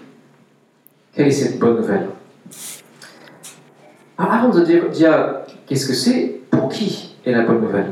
Quelle 1.16 1.28
est 1.28 1.32
cette 1.32 1.60
bonne 1.60 1.78
nouvelle? 1.78 2.08
Alors, 4.18 4.34
Avant 4.34 4.50
de 4.50 4.64
dire, 4.64 4.90
dire 4.90 5.36
qu'est-ce 5.66 5.88
que 5.88 5.94
c'est, 5.94 6.42
pour 6.52 6.70
qui 6.70 7.16
est 7.26 7.32
la 7.32 7.42
bonne 7.42 7.62
nouvelle? 7.62 7.92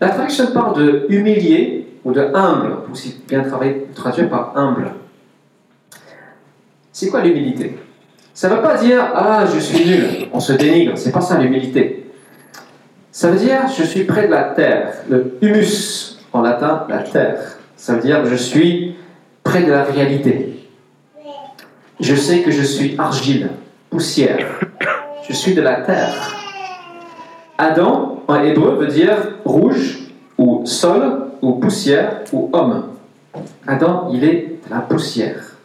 La 0.00 0.10
traduction 0.10 0.46
parle 0.52 0.78
de 0.78 1.06
humilié 1.08 1.88
ou 2.04 2.12
de 2.12 2.20
humble, 2.34 2.82
pour 2.82 2.92
aussi 2.92 3.20
bien 3.28 3.42
traduire 3.94 4.28
par 4.28 4.56
humble. 4.56 4.92
C'est 6.92 7.08
quoi 7.08 7.22
l'humilité? 7.22 7.78
Ça 8.34 8.48
ne 8.48 8.54
veut 8.54 8.62
pas 8.62 8.76
dire 8.76 9.04
ah 9.14 9.44
je 9.52 9.58
suis 9.58 9.84
nul, 9.84 10.28
on 10.32 10.38
se 10.38 10.52
dénigre, 10.52 10.96
c'est 10.96 11.10
pas 11.10 11.20
ça 11.20 11.38
l'humilité. 11.38 12.10
Ça 13.10 13.30
veut 13.30 13.38
dire 13.38 13.62
je 13.76 13.82
suis 13.82 14.04
près 14.04 14.26
de 14.26 14.32
la 14.32 14.44
terre, 14.44 14.94
le 15.08 15.36
humus 15.42 16.18
en 16.32 16.42
latin, 16.42 16.86
la 16.88 16.98
terre. 16.98 17.58
Ça 17.76 17.94
veut 17.94 18.00
dire 18.00 18.24
je 18.24 18.36
suis 18.36 18.94
près 19.42 19.64
de 19.64 19.72
la 19.72 19.82
réalité. 19.82 20.66
Je 21.98 22.14
sais 22.14 22.42
que 22.42 22.52
je 22.52 22.62
suis 22.62 22.94
argile, 22.96 23.50
poussière. 23.90 24.60
Je 25.28 25.32
suis 25.32 25.54
de 25.54 25.62
la 25.62 25.82
terre. 25.82 26.34
Adam, 27.56 28.22
en 28.28 28.42
hébreu, 28.42 28.76
veut 28.76 28.86
dire 28.86 29.16
rouge, 29.44 29.98
ou 30.38 30.64
sol, 30.64 31.30
ou 31.42 31.54
poussière, 31.54 32.22
ou 32.32 32.50
homme. 32.52 32.90
Adam, 33.66 34.10
il 34.12 34.24
est 34.24 34.60
de 34.64 34.70
la 34.70 34.80
poussière. 34.80 35.56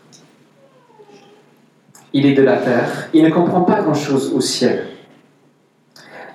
Il 2.12 2.26
est 2.26 2.34
de 2.34 2.44
la 2.44 2.58
terre. 2.58 3.10
Il 3.14 3.24
ne 3.24 3.30
comprend 3.30 3.62
pas 3.62 3.82
grand-chose 3.82 4.34
au 4.34 4.42
ciel. 4.42 4.88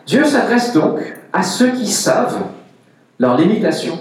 Dieu 0.07 0.25
s'adresse 0.25 0.73
donc 0.73 1.01
à 1.33 1.43
ceux 1.43 1.71
qui 1.73 1.87
savent 1.87 2.43
leurs 3.19 3.37
limitations, 3.37 4.01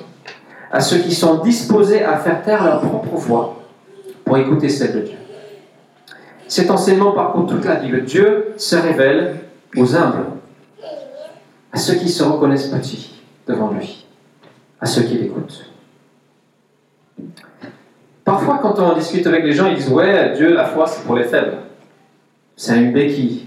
à 0.72 0.80
ceux 0.80 1.00
qui 1.00 1.14
sont 1.14 1.40
disposés 1.44 2.04
à 2.04 2.18
faire 2.18 2.42
taire 2.44 2.64
leur 2.64 2.82
propre 2.82 3.16
voix 3.16 3.64
pour 4.24 4.38
écouter 4.38 4.70
celle 4.70 4.94
de 4.94 5.00
Dieu. 5.02 5.18
Cet 6.48 6.72
enseignement 6.72 7.12
parcourt 7.12 7.48
toute 7.48 7.66
la 7.66 7.76
Bible. 7.76 8.04
Dieu 8.04 8.54
se 8.58 8.76
révèle 8.76 9.42
aux 9.76 9.96
humbles, 9.96 10.26
à 11.72 11.78
ceux 11.78 11.96
qui 11.96 12.10
se 12.10 12.24
reconnaissent 12.24 12.68
petits 12.68 13.22
devant 13.48 13.72
lui, 13.72 14.06
à 14.80 14.86
ceux 14.86 15.04
qui 15.04 15.18
l'écoutent. 15.18 15.70
Parfois, 18.24 18.60
quand 18.62 18.80
on 18.80 18.94
discute 18.94 19.26
avec 19.28 19.44
les 19.44 19.54
gens, 19.54 19.68
ils 19.68 19.76
disent 19.76 19.90
Ouais, 19.90 20.34
Dieu, 20.36 20.54
la 20.54 20.66
foi, 20.66 20.86
c'est 20.86 21.04
pour 21.04 21.16
les 21.16 21.24
faibles. 21.24 21.58
C'est 22.56 22.76
une 22.78 22.92
béquille. 22.92 23.46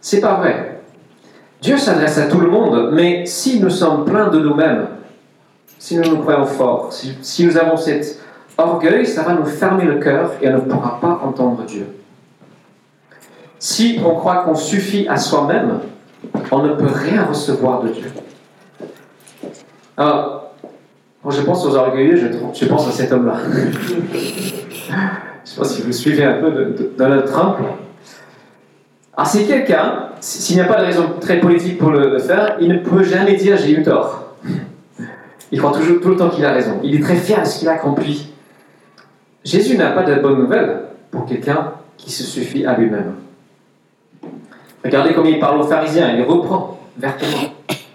C'est 0.00 0.20
pas 0.20 0.34
vrai. 0.34 0.80
Dieu 1.62 1.78
s'adresse 1.78 2.18
à 2.18 2.26
tout 2.26 2.40
le 2.40 2.48
monde, 2.48 2.90
mais 2.92 3.24
si 3.24 3.58
nous 3.58 3.70
sommes 3.70 4.04
pleins 4.04 4.28
de 4.28 4.38
nous-mêmes, 4.38 4.86
si 5.78 5.96
nous 5.96 6.08
nous 6.08 6.18
croyons 6.18 6.44
forts, 6.44 6.92
si, 6.92 7.46
nous 7.46 7.56
avons 7.56 7.76
cet 7.76 8.20
orgueil, 8.58 9.06
ça 9.06 9.22
va 9.22 9.34
nous 9.34 9.44
fermer 9.44 9.84
le 9.84 9.96
cœur 9.96 10.32
et 10.40 10.48
on 10.48 10.54
ne 10.54 10.60
pourra 10.60 11.00
pas 11.00 11.20
entendre 11.24 11.64
Dieu. 11.64 11.86
Si 13.58 13.98
on 14.04 14.14
croit 14.14 14.44
qu'on 14.44 14.54
suffit 14.54 15.08
à 15.08 15.16
soi-même, 15.16 15.80
on 16.50 16.62
ne 16.62 16.74
peut 16.74 16.90
rien 16.92 17.24
recevoir 17.24 17.82
de 17.82 17.88
Dieu. 17.88 18.12
Alors, 19.96 20.52
quand 21.22 21.30
je 21.30 21.40
pense 21.40 21.64
aux 21.64 21.74
orgueilleux, 21.74 22.16
je, 22.16 22.66
pense 22.66 22.86
à 22.86 22.90
cet 22.90 23.10
homme-là. 23.10 23.36
je 23.50 23.94
ne 23.94 24.18
sais 25.44 25.56
pas 25.56 25.64
si 25.64 25.82
vous 25.82 25.92
suivez 25.92 26.24
un 26.24 26.34
peu 26.34 26.50
de, 26.50 26.92
Donald 26.98 27.24
Trump. 27.24 27.56
Alors 29.16 29.26
c'est 29.26 29.44
quelqu'un, 29.44 30.10
s'il 30.20 30.56
n'y 30.56 30.62
a 30.62 30.66
pas 30.66 30.80
de 30.80 30.86
raison 30.86 31.14
très 31.20 31.40
politique 31.40 31.78
pour 31.78 31.90
le, 31.92 32.18
faire, 32.18 32.56
il 32.60 32.68
ne 32.68 32.78
peut 32.78 33.02
jamais 33.02 33.36
dire 33.36 33.56
j'ai 33.56 33.70
eu 33.70 33.82
tort. 33.82 34.34
Il 35.50 35.58
croit 35.58 35.72
toujours 35.72 36.00
tout 36.02 36.10
le 36.10 36.16
temps 36.16 36.28
qu'il 36.28 36.44
a 36.44 36.52
raison. 36.52 36.80
Il 36.82 36.96
est 36.96 37.02
très 37.02 37.16
fier 37.16 37.40
de 37.40 37.46
ce 37.46 37.60
qu'il 37.60 37.68
a 37.68 37.72
accompli. 37.72 38.33
Jésus 39.44 39.76
n'a 39.76 39.90
pas 39.90 40.04
de 40.04 40.20
bonne 40.20 40.38
nouvelle 40.38 40.84
pour 41.10 41.26
quelqu'un 41.26 41.74
qui 41.96 42.10
se 42.10 42.22
suffit 42.24 42.64
à 42.64 42.76
lui-même. 42.78 43.14
Regardez 44.82 45.14
comment 45.14 45.28
il 45.28 45.38
parle 45.38 45.60
aux 45.60 45.66
pharisiens, 45.66 46.16
il 46.16 46.22
reprend 46.22 46.80
vertement 46.96 47.52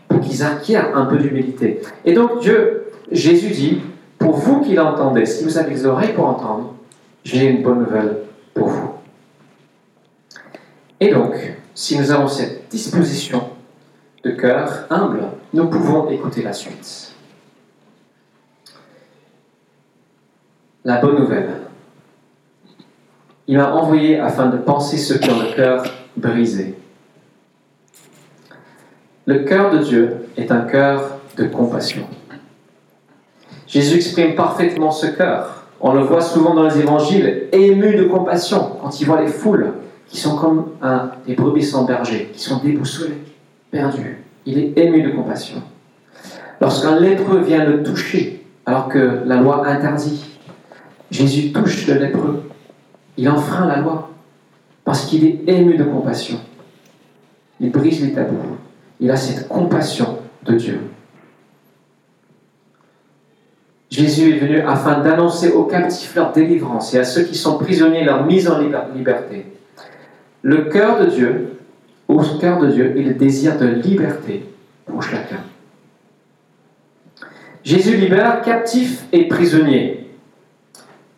pour 0.07 0.21
qu'ils 0.21 0.43
acquièrent 0.43 0.95
un 0.95 1.05
peu 1.05 1.17
d'humilité. 1.17 1.81
Et 2.05 2.13
donc 2.13 2.39
Dieu, 2.39 2.91
Jésus 3.11 3.49
dit, 3.49 3.81
pour 4.17 4.35
vous 4.35 4.61
qui 4.61 4.75
l'entendez, 4.75 5.25
si 5.25 5.43
vous 5.43 5.57
avez 5.57 5.71
les 5.71 5.85
oreilles 5.85 6.13
pour 6.13 6.27
entendre, 6.27 6.75
j'ai 7.23 7.47
une 7.47 7.63
bonne 7.63 7.79
nouvelle 7.79 8.17
pour 8.53 8.67
vous. 8.67 8.91
Et 10.99 11.11
donc, 11.11 11.33
si 11.73 11.97
nous 11.97 12.11
avons 12.11 12.27
cette 12.27 12.69
disposition 12.69 13.43
de 14.23 14.31
cœur 14.31 14.85
humble, 14.89 15.21
nous 15.53 15.67
pouvons 15.67 16.09
écouter 16.09 16.43
la 16.43 16.53
suite. 16.53 17.08
La 20.89 20.99
bonne 20.99 21.19
nouvelle. 21.19 21.49
Il 23.47 23.57
m'a 23.57 23.73
envoyé 23.73 24.19
afin 24.19 24.47
de 24.47 24.57
penser 24.57 24.97
ceux 24.97 25.19
qui 25.19 25.29
ont 25.29 25.37
le 25.37 25.55
cœur 25.55 25.83
brisé. 26.17 26.79
Le 29.27 29.43
cœur 29.43 29.69
de 29.69 29.77
Dieu 29.83 30.15
est 30.35 30.51
un 30.51 30.61
cœur 30.61 31.19
de 31.37 31.43
compassion. 31.43 32.07
Jésus 33.67 33.97
exprime 33.97 34.33
parfaitement 34.33 34.89
ce 34.89 35.05
cœur. 35.05 35.65
On 35.79 35.93
le 35.93 36.01
voit 36.01 36.21
souvent 36.21 36.55
dans 36.55 36.63
les 36.63 36.79
évangiles, 36.79 37.49
ému 37.51 37.93
de 37.93 38.05
compassion 38.05 38.77
quand 38.81 38.99
il 38.99 39.05
voit 39.05 39.21
les 39.21 39.27
foules 39.27 39.73
qui 40.07 40.17
sont 40.17 40.37
comme 40.37 40.71
des 41.27 41.35
brebis 41.35 41.61
sans 41.61 41.83
berger, 41.83 42.31
qui 42.33 42.41
sont 42.41 42.57
déboussolées, 42.63 43.21
perdues. 43.69 44.23
Il 44.47 44.57
est 44.57 44.75
ému 44.75 45.03
de 45.03 45.11
compassion. 45.11 45.61
Lorsqu'un 46.59 46.99
lépreux 46.99 47.41
vient 47.41 47.63
le 47.63 47.83
toucher, 47.83 48.43
alors 48.65 48.87
que 48.87 49.21
la 49.27 49.35
loi 49.35 49.67
interdit, 49.67 50.28
Jésus 51.11 51.51
touche 51.51 51.87
le 51.87 51.95
lépreux. 51.95 52.43
Il 53.17 53.29
enfreint 53.29 53.67
la 53.67 53.77
loi 53.77 54.11
parce 54.85 55.05
qu'il 55.05 55.25
est 55.25 55.41
ému 55.47 55.77
de 55.77 55.83
compassion. 55.83 56.39
Il 57.59 57.71
brise 57.71 58.01
les 58.01 58.13
tabous. 58.13 58.57
Il 58.99 59.11
a 59.11 59.15
cette 59.15 59.47
compassion 59.47 60.19
de 60.45 60.55
Dieu. 60.55 60.79
Jésus 63.89 64.35
est 64.35 64.39
venu 64.39 64.61
afin 64.61 64.99
d'annoncer 64.99 65.51
aux 65.51 65.63
captifs 65.63 66.15
leur 66.15 66.31
délivrance 66.31 66.93
et 66.93 66.99
à 66.99 67.03
ceux 67.03 67.23
qui 67.23 67.35
sont 67.35 67.57
prisonniers 67.57 68.03
leur 68.03 68.25
mise 68.25 68.47
en 68.47 68.59
liberté. 68.59 69.47
Le 70.41 70.65
cœur 70.65 70.99
de 70.99 71.07
Dieu, 71.07 71.59
au 72.07 72.19
cœur 72.39 72.59
de 72.59 72.67
Dieu, 72.67 72.97
est 72.97 73.03
le 73.03 73.13
désir 73.15 73.57
de 73.57 73.65
liberté 73.65 74.45
pour 74.85 75.01
chacun. 75.01 75.39
Jésus 77.63 77.97
libère 77.97 78.41
captifs 78.41 79.05
et 79.11 79.27
prisonniers. 79.27 79.98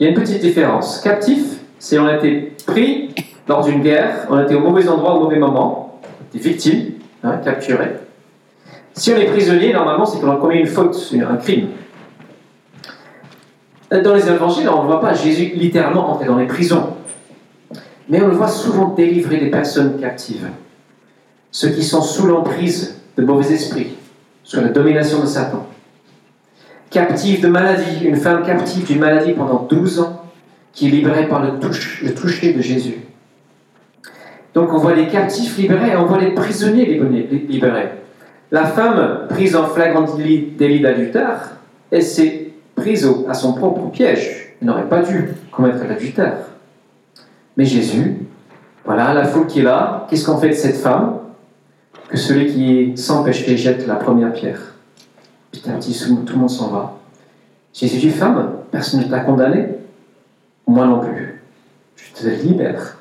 Il 0.01 0.05
y 0.05 0.07
a 0.07 0.09
une 0.09 0.19
petite 0.19 0.41
différence. 0.41 0.99
Captif, 1.01 1.59
c'est 1.77 1.99
on 1.99 2.07
a 2.07 2.15
été 2.15 2.53
pris 2.65 3.13
lors 3.47 3.63
d'une 3.63 3.83
guerre, 3.83 4.25
on 4.31 4.37
a 4.37 4.43
été 4.45 4.55
au 4.55 4.59
mauvais 4.59 4.89
endroit 4.89 5.13
au 5.13 5.19
mauvais 5.19 5.37
moment, 5.37 6.01
des 6.33 6.39
victimes, 6.39 6.93
hein, 7.23 7.37
capturés. 7.37 7.97
Si 8.95 9.13
on 9.13 9.17
est 9.17 9.27
prisonnier, 9.27 9.71
normalement, 9.71 10.03
c'est 10.07 10.19
qu'on 10.19 10.31
a 10.31 10.37
commis 10.37 10.57
une 10.57 10.65
faute, 10.65 10.97
un 11.13 11.35
crime. 11.35 11.67
Dans 13.91 14.15
les 14.15 14.27
évangiles, 14.27 14.67
on 14.69 14.81
ne 14.81 14.87
voit 14.87 15.01
pas 15.01 15.13
Jésus 15.13 15.51
littéralement 15.53 16.09
entrer 16.09 16.25
dans 16.25 16.37
les 16.37 16.47
prisons. 16.47 16.95
Mais 18.09 18.23
on 18.23 18.27
le 18.27 18.33
voit 18.33 18.47
souvent 18.47 18.95
délivrer 18.95 19.37
des 19.37 19.51
personnes 19.51 19.99
captives. 19.99 20.47
Ceux 21.51 21.69
qui 21.69 21.83
sont 21.83 22.01
sous 22.01 22.25
l'emprise 22.25 23.03
de 23.15 23.23
mauvais 23.23 23.53
esprits, 23.53 23.95
sous 24.43 24.61
la 24.61 24.69
domination 24.69 25.19
de 25.19 25.27
Satan. 25.27 25.67
Captive 26.91 27.41
de 27.41 27.47
maladie, 27.47 28.03
une 28.03 28.17
femme 28.17 28.45
captive 28.45 28.85
d'une 28.85 28.99
maladie 28.99 29.31
pendant 29.31 29.65
12 29.69 30.01
ans, 30.01 30.25
qui 30.73 30.87
est 30.87 30.91
libérée 30.91 31.25
par 31.27 31.41
le, 31.41 31.57
touche, 31.57 32.03
le 32.03 32.13
toucher 32.13 32.51
de 32.51 32.61
Jésus. 32.61 32.95
Donc 34.53 34.73
on 34.73 34.77
voit 34.77 34.93
les 34.93 35.07
captifs 35.07 35.57
libérés 35.57 35.91
et 35.91 35.95
on 35.95 36.05
voit 36.05 36.19
les 36.19 36.31
prisonniers 36.31 36.99
libérés. 37.47 37.91
La 38.51 38.65
femme 38.65 39.27
prise 39.29 39.55
en 39.55 39.67
flagrant 39.67 40.05
délit 40.17 40.81
d'adultère, 40.81 41.51
elle 41.91 42.03
s'est 42.03 42.49
prise 42.75 43.09
à 43.29 43.33
son 43.33 43.53
propre 43.53 43.89
piège. 43.89 44.55
Il 44.61 44.67
n'aurait 44.67 44.89
pas 44.89 45.01
dû 45.01 45.29
commettre 45.49 45.87
l'adultère. 45.87 46.39
Mais 47.55 47.63
Jésus, 47.63 48.17
voilà 48.83 49.13
la 49.13 49.23
foule 49.23 49.47
qui 49.47 49.61
est 49.61 49.63
là, 49.63 50.07
qu'est-ce 50.09 50.25
qu'on 50.25 50.37
fait 50.37 50.49
de 50.49 50.53
cette 50.53 50.75
femme? 50.75 51.19
Que 52.09 52.17
celui 52.17 52.47
qui 52.47 52.97
sans 52.97 53.23
péché 53.23 53.55
jette 53.55 53.87
la 53.87 53.95
première 53.95 54.33
pierre. 54.33 54.73
Petit 55.51 55.69
à 55.69 55.73
petit, 55.73 55.97
tout 56.25 56.33
le 56.33 56.39
monde 56.39 56.49
s'en 56.49 56.69
va. 56.69 56.97
Jésus 57.73 57.97
dit 57.97 58.09
Femme, 58.09 58.53
personne 58.71 59.01
ne 59.01 59.09
t'a 59.09 59.19
condamné 59.21 59.67
Moi 60.67 60.85
non 60.85 60.99
plus. 60.99 61.41
Je 61.95 62.21
te 62.21 62.27
libère. 62.27 62.97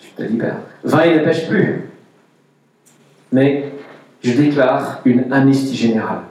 Je 0.00 0.22
te 0.22 0.28
libère. 0.28 0.56
Va 0.82 1.06
et 1.06 1.18
ne 1.18 1.24
pêche 1.24 1.48
plus. 1.48 1.90
Mais 3.32 3.72
je 4.22 4.32
déclare 4.32 5.00
une 5.04 5.32
amnistie 5.32 5.76
générale. 5.76 6.22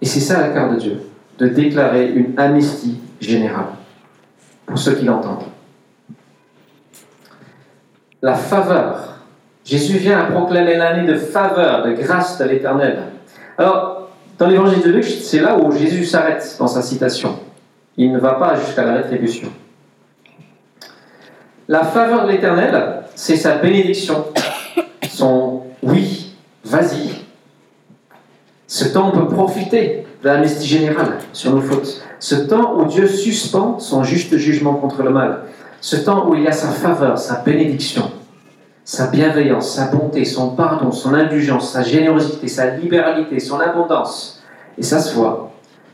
Et 0.00 0.06
c'est 0.06 0.20
ça 0.20 0.40
la 0.40 0.48
cœur 0.48 0.70
de 0.70 0.76
Dieu, 0.76 1.00
de 1.38 1.48
déclarer 1.48 2.12
une 2.12 2.38
amnistie 2.38 2.98
générale 3.20 3.68
pour 4.66 4.78
ceux 4.78 4.94
qui 4.94 5.04
l'entendent. 5.04 5.44
La 8.20 8.34
faveur. 8.34 9.18
Jésus 9.64 9.96
vient 9.98 10.20
à 10.20 10.24
proclamer 10.24 10.76
l'année 10.76 11.06
de 11.06 11.16
faveur, 11.16 11.86
de 11.86 11.92
grâce 11.92 12.38
de 12.38 12.44
l'Éternel. 12.44 12.98
Alors, 13.58 14.08
dans 14.38 14.46
l'évangile 14.46 14.82
de 14.82 14.90
Luc, 14.90 15.04
c'est 15.04 15.40
là 15.40 15.56
où 15.56 15.70
Jésus 15.72 16.04
s'arrête 16.04 16.56
dans 16.58 16.66
sa 16.66 16.82
citation. 16.82 17.38
Il 17.96 18.12
ne 18.12 18.18
va 18.18 18.34
pas 18.34 18.56
jusqu'à 18.56 18.84
la 18.84 18.94
rétribution. 18.94 19.48
La 21.68 21.84
faveur 21.84 22.26
de 22.26 22.32
l'Éternel, 22.32 23.04
c'est 23.14 23.36
sa 23.36 23.56
bénédiction, 23.56 24.26
son 25.08 25.62
oui, 25.82 26.34
vas-y, 26.64 27.24
ce 28.74 28.86
temps, 28.86 29.12
on 29.14 29.16
peut 29.16 29.28
profiter 29.28 30.04
de 30.22 30.28
l'amnistie 30.28 30.66
générale 30.66 31.18
sur 31.32 31.54
nos 31.54 31.60
fautes. 31.60 32.02
Ce 32.18 32.34
temps 32.34 32.76
où 32.76 32.86
Dieu 32.86 33.06
suspend 33.06 33.78
son 33.78 34.02
juste 34.02 34.36
jugement 34.36 34.74
contre 34.74 35.04
le 35.04 35.10
mal. 35.10 35.42
Ce 35.80 35.94
temps 35.94 36.28
où 36.28 36.34
il 36.34 36.42
y 36.42 36.48
a 36.48 36.52
sa 36.52 36.68
faveur, 36.68 37.16
sa 37.16 37.36
bénédiction, 37.36 38.10
sa 38.84 39.06
bienveillance, 39.08 39.74
sa 39.74 39.86
bonté, 39.86 40.24
son 40.24 40.50
pardon, 40.50 40.92
son 40.92 41.14
indulgence, 41.14 41.72
sa 41.72 41.82
générosité, 41.82 42.48
sa 42.48 42.76
libéralité, 42.76 43.40
son 43.40 43.58
abondance. 43.60 44.42
Et 44.76 44.82
ça 44.82 45.00
se 45.00 45.14
voit. 45.14 45.52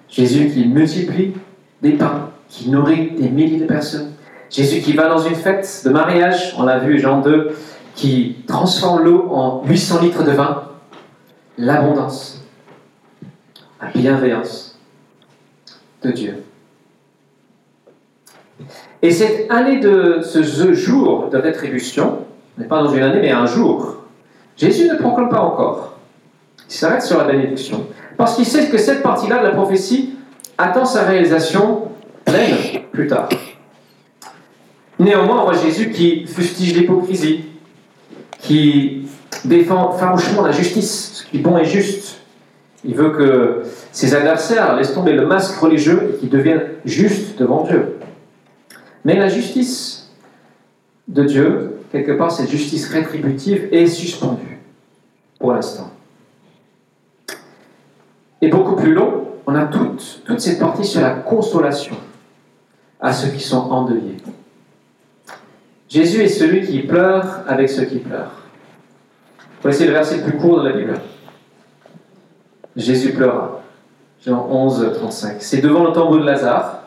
Jésus 0.09 0.50
qui 0.50 0.66
multiplie 0.66 1.35
des 1.83 1.92
pains, 1.92 2.31
qui 2.48 2.68
nourrit 2.68 3.12
des 3.12 3.29
milliers 3.29 3.61
de 3.61 3.66
personnes. 3.66 4.12
Jésus 4.50 4.81
qui 4.81 4.92
va 4.92 5.09
dans 5.09 5.20
une 5.20 5.37
fête 5.37 5.83
de 5.85 5.90
mariage, 5.90 6.55
on 6.59 6.64
l'a 6.64 6.81
vu 6.81 6.98
Jean 6.98 7.20
2, 7.20 7.57
qui 7.94 8.38
transforme 8.48 9.05
l'eau 9.05 9.29
en 9.31 9.62
800 9.64 10.03
litres 10.03 10.24
de 10.24 10.33
vin. 10.33 10.64
L'abondance 11.57 12.40
la 13.81 13.88
bienveillance 13.88 14.79
de 16.03 16.11
Dieu. 16.11 16.35
Et 19.03 19.11
cette 19.11 19.50
année 19.50 19.81
de 19.81 20.20
ce 20.22 20.42
jour 20.74 21.31
de 21.31 21.38
rétribution, 21.38 22.26
n'est 22.61 22.66
pas 22.66 22.83
dans 22.83 22.92
une 22.92 23.03
année, 23.03 23.20
mais 23.20 23.31
un 23.31 23.46
jour, 23.46 24.05
Jésus 24.57 24.88
ne 24.88 24.94
proclame 24.94 25.29
pas 25.29 25.40
encore. 25.40 25.99
Il 26.68 26.75
s'arrête 26.75 27.03
sur 27.03 27.18
la 27.18 27.25
bénédiction. 27.25 27.87
Parce 28.16 28.37
qu'il 28.37 28.46
sait 28.46 28.68
que 28.68 28.79
cette 28.79 29.03
partie-là 29.03 29.38
de 29.38 29.44
la 29.44 29.51
prophétie 29.51 30.14
attend 30.59 30.85
sa 30.85 31.03
réalisation 31.05 31.88
pleine 32.25 32.83
plus 32.92 33.07
tard. 33.07 33.29
Néanmoins, 34.99 35.40
on 35.40 35.44
voit 35.44 35.55
Jésus 35.55 35.90
qui 35.90 36.27
fustige 36.27 36.77
l'hypocrisie, 36.77 37.46
qui 38.38 39.09
défend 39.44 39.92
farouchement 39.92 40.42
la 40.42 40.53
justice, 40.53 41.12
ce 41.14 41.31
qui 41.31 41.38
est 41.38 41.40
bon 41.40 41.57
et 41.57 41.64
juste, 41.64 42.20
il 42.85 42.94
veut 42.94 43.11
que 43.11 43.62
ses 43.92 44.14
adversaires 44.14 44.77
laissent 44.77 44.94
tomber 44.94 45.12
le 45.12 45.27
masque 45.27 45.59
religieux 45.59 46.12
et 46.14 46.18
qu'ils 46.18 46.31
deviennent 46.31 46.64
justes 46.85 47.38
devant 47.38 47.64
Dieu. 47.64 47.96
Mais 49.05 49.16
la 49.16 49.29
justice 49.29 50.11
de 51.09 51.25
Dieu, 51.25 51.80
quelque 51.90 52.12
part, 52.12 52.31
cette 52.31 52.50
justice 52.50 52.88
rétributive 52.88 53.68
est 53.72 53.87
suspendue 53.87 54.59
pour 55.38 55.53
l'instant. 55.53 55.90
Et 58.40 58.48
beaucoup 58.48 58.76
plus 58.76 58.94
long, 58.94 59.26
on 59.46 59.55
a 59.55 59.66
toute, 59.66 60.22
cette 60.38 60.59
partie 60.59 60.85
sur 60.85 61.00
la 61.00 61.11
consolation 61.11 61.96
à 63.00 63.12
ceux 63.12 63.29
qui 63.29 63.42
sont 63.42 63.70
endeuillés. 63.70 64.16
Jésus 65.88 66.22
est 66.22 66.29
celui 66.29 66.66
qui 66.66 66.81
pleure 66.81 67.40
avec 67.48 67.68
ceux 67.68 67.85
qui 67.85 67.98
pleurent. 67.98 68.33
Voici 69.62 69.85
le 69.87 69.92
verset 69.92 70.18
le 70.18 70.22
plus 70.22 70.38
court 70.38 70.62
de 70.62 70.68
la 70.68 70.76
Bible. 70.76 71.00
Jésus 72.76 73.12
pleura. 73.12 73.61
Jean 74.24 74.46
11, 74.48 74.92
35. 74.94 75.37
C'est 75.40 75.61
devant 75.61 75.85
le 75.85 75.92
tombeau 75.92 76.18
de 76.18 76.24
Lazare, 76.24 76.83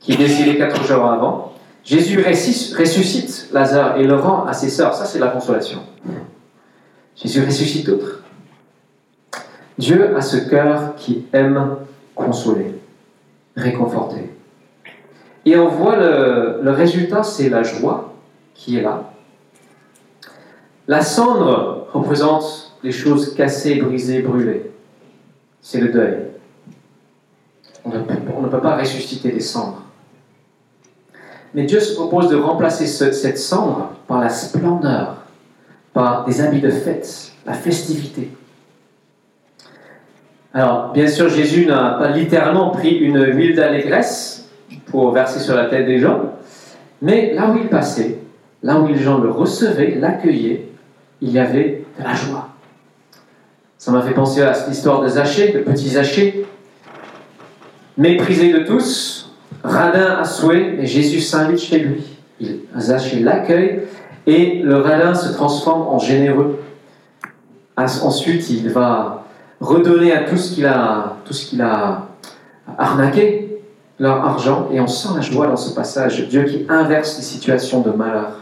qui 0.00 0.12
est 0.12 0.16
décédé 0.16 0.58
quatre 0.58 0.84
jours 0.84 1.04
avant. 1.04 1.54
Jésus 1.88 2.18
ressuscite 2.18 3.48
Lazare 3.50 3.96
et 3.96 4.04
le 4.04 4.14
rend 4.14 4.44
à 4.44 4.52
ses 4.52 4.68
sœurs. 4.68 4.94
Ça, 4.94 5.06
c'est 5.06 5.18
la 5.18 5.28
consolation. 5.28 5.80
Jésus 7.16 7.42
ressuscite 7.42 7.86
d'autres. 7.86 8.22
Dieu 9.78 10.14
a 10.14 10.20
ce 10.20 10.36
cœur 10.36 10.96
qui 10.96 11.24
aime 11.32 11.76
consoler, 12.14 12.74
réconforter. 13.56 14.30
Et 15.46 15.56
on 15.56 15.68
voit 15.68 15.96
le, 15.96 16.60
le 16.62 16.70
résultat, 16.72 17.22
c'est 17.22 17.48
la 17.48 17.62
joie 17.62 18.12
qui 18.52 18.76
est 18.76 18.82
là. 18.82 19.12
La 20.88 21.00
cendre 21.00 21.88
représente 21.94 22.76
les 22.82 22.92
choses 22.92 23.34
cassées, 23.34 23.76
brisées, 23.76 24.20
brûlées. 24.20 24.70
C'est 25.62 25.80
le 25.80 25.88
deuil. 25.88 26.18
On 27.86 28.42
ne, 28.42 28.48
peut, 28.48 28.60
pas 28.60 28.76
ressusciter 28.76 29.30
des 29.30 29.40
cendres. 29.40 29.84
Mais 31.54 31.64
Dieu 31.64 31.80
se 31.80 31.94
propose 31.94 32.28
de 32.28 32.36
remplacer 32.36 32.86
cette 32.86 33.38
cendre 33.38 33.92
par 34.06 34.20
la 34.20 34.28
splendeur, 34.28 35.16
par 35.92 36.24
des 36.24 36.40
habits 36.40 36.60
de 36.60 36.70
fête, 36.70 37.32
la 37.46 37.54
festivité. 37.54 38.30
Alors, 40.52 40.92
bien 40.92 41.06
sûr, 41.06 41.28
Jésus 41.28 41.66
n'a 41.66 41.96
pas 41.98 42.10
littéralement 42.10 42.70
pris 42.70 42.96
une 42.96 43.22
huile 43.34 43.54
d'allégresse 43.54 44.48
pour 44.86 45.12
verser 45.12 45.40
sur 45.40 45.54
la 45.54 45.66
tête 45.66 45.86
des 45.86 45.98
gens, 45.98 46.32
mais 47.02 47.34
là 47.34 47.50
où 47.50 47.56
il 47.56 47.68
passait, 47.68 48.18
là 48.62 48.78
où 48.80 48.86
les 48.86 48.98
gens 48.98 49.18
le 49.18 49.30
recevaient, 49.30 49.94
l'accueillaient, 49.94 50.68
il 51.20 51.30
y 51.30 51.38
avait 51.38 51.84
de 51.98 52.04
la 52.04 52.14
joie. 52.14 52.48
Ça 53.76 53.92
m'a 53.92 54.02
fait 54.02 54.14
penser 54.14 54.42
à 54.42 54.52
l'histoire 54.68 55.00
de 55.02 55.08
Zachée, 55.08 55.52
de 55.52 55.60
petit 55.60 55.90
Zachée, 55.90 56.46
méprisé 57.96 58.52
de 58.52 58.60
tous, 58.60 59.27
radin 59.62 60.18
à 60.18 60.24
souhait, 60.24 60.74
mais 60.76 60.86
Jésus 60.86 61.20
s'invite 61.20 61.60
chez 61.60 61.78
lui. 61.80 62.02
Il, 62.40 62.60
Zachée 62.78 63.20
l'accueille 63.20 63.80
et 64.26 64.60
le 64.62 64.76
radin 64.76 65.14
se 65.14 65.32
transforme 65.32 65.88
en 65.88 65.98
généreux. 65.98 66.60
Ensuite, 67.76 68.50
il 68.50 68.68
va 68.70 69.24
redonner 69.60 70.12
à 70.12 70.24
tout 70.24 70.36
ce 70.36 70.54
qu'il 70.54 70.66
a, 70.66 71.16
tout 71.24 71.32
ce 71.32 71.46
qu'il 71.46 71.62
a 71.62 72.08
arnaqué, 72.76 73.62
leur 73.98 74.24
argent, 74.24 74.68
et 74.72 74.80
on 74.80 74.86
sent 74.86 75.08
la 75.16 75.20
joie 75.20 75.46
dans 75.46 75.56
ce 75.56 75.74
passage. 75.74 76.28
Dieu 76.28 76.44
qui 76.44 76.66
inverse 76.68 77.16
les 77.16 77.22
situations 77.22 77.80
de 77.80 77.90
malheur. 77.90 78.32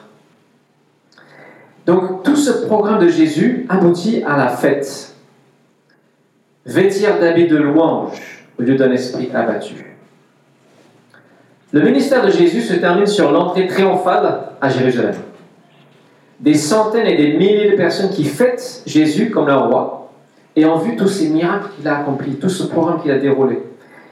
Donc 1.86 2.24
tout 2.24 2.36
ce 2.36 2.66
programme 2.66 2.98
de 2.98 3.08
Jésus 3.08 3.64
aboutit 3.68 4.22
à 4.24 4.36
la 4.36 4.48
fête. 4.48 5.14
Vêtir 6.66 7.20
d'habits 7.20 7.46
de 7.46 7.56
louange 7.56 8.48
au 8.58 8.62
lieu 8.62 8.74
d'un 8.74 8.90
esprit 8.90 9.30
abattu. 9.32 9.95
Le 11.72 11.82
ministère 11.82 12.24
de 12.24 12.30
Jésus 12.30 12.62
se 12.62 12.74
termine 12.74 13.06
sur 13.06 13.32
l'entrée 13.32 13.66
triomphale 13.66 14.52
à 14.60 14.68
Jérusalem. 14.68 15.16
Des 16.38 16.54
centaines 16.54 17.06
et 17.06 17.16
des 17.16 17.36
milliers 17.36 17.70
de 17.70 17.76
personnes 17.76 18.10
qui 18.10 18.24
fêtent 18.24 18.82
Jésus 18.86 19.30
comme 19.30 19.46
leur 19.46 19.68
roi 19.68 20.12
et 20.54 20.64
ont 20.64 20.78
vu 20.78 20.96
tous 20.96 21.08
ces 21.08 21.28
miracles 21.28 21.70
qu'il 21.76 21.88
a 21.88 21.98
accomplis, 21.98 22.36
tout 22.36 22.48
ce 22.48 22.64
programme 22.64 23.02
qu'il 23.02 23.10
a 23.10 23.18
déroulé. 23.18 23.62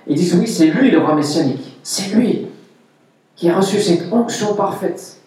Ils 0.07 0.17
disent 0.17 0.35
oui, 0.35 0.47
c'est 0.47 0.67
lui 0.67 0.90
le 0.90 0.99
roi 0.99 1.14
messianique. 1.14 1.79
C'est 1.83 2.14
lui 2.14 2.47
qui 3.37 3.49
a 3.49 3.57
reçu 3.57 3.81
cette 3.81 4.12
onction 4.12 4.55
parfaite 4.55 5.21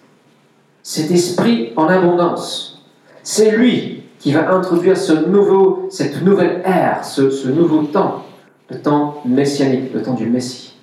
cet 0.87 1.11
esprit 1.11 1.73
en 1.75 1.87
abondance. 1.87 2.81
C'est 3.21 3.51
lui 3.51 4.03
qui 4.19 4.31
va 4.31 4.55
introduire 4.55 4.95
ce 4.95 5.11
nouveau, 5.11 5.87
cette 5.91 6.21
nouvelle 6.21 6.61
ère, 6.63 7.03
ce, 7.03 7.29
ce 7.29 7.49
nouveau 7.49 7.83
temps, 7.83 8.23
le 8.69 8.79
temps 8.79 9.21
messianique, 9.25 9.93
le 9.93 10.01
temps 10.01 10.13
du 10.13 10.27
Messie. 10.27 10.76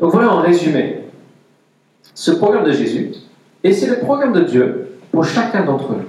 Donc 0.00 0.12
voilà 0.12 0.32
en 0.32 0.40
résumé 0.40 1.04
ce 2.14 2.30
programme 2.32 2.64
de 2.64 2.72
Jésus, 2.72 3.12
et 3.62 3.72
c'est 3.72 3.86
le 3.86 3.98
programme 3.98 4.32
de 4.32 4.40
Dieu 4.40 4.96
pour 5.12 5.24
chacun 5.24 5.64
d'entre 5.64 5.90
nous, 5.92 6.06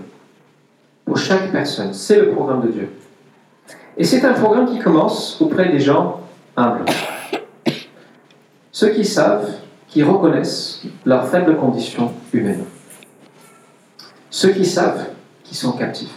pour 1.05 1.17
chaque 1.17 1.51
personne. 1.51 1.93
C'est 1.93 2.17
le 2.17 2.31
programme 2.31 2.61
de 2.61 2.71
Dieu. 2.71 2.89
Et 3.97 4.05
c'est 4.05 4.23
un 4.23 4.33
programme 4.33 4.67
qui 4.67 4.79
commence 4.79 5.39
auprès 5.41 5.69
des 5.69 5.79
gens 5.79 6.21
humbles. 6.55 6.85
Ceux 8.71 8.89
qui 8.89 9.03
savent 9.03 9.51
qui 9.87 10.03
reconnaissent 10.03 10.83
leurs 11.05 11.27
faibles 11.27 11.57
conditions 11.57 12.13
humaines. 12.33 12.63
Ceux 14.29 14.51
qui 14.51 14.65
savent 14.65 15.07
qu'ils 15.43 15.57
sont 15.57 15.73
captifs. 15.73 16.15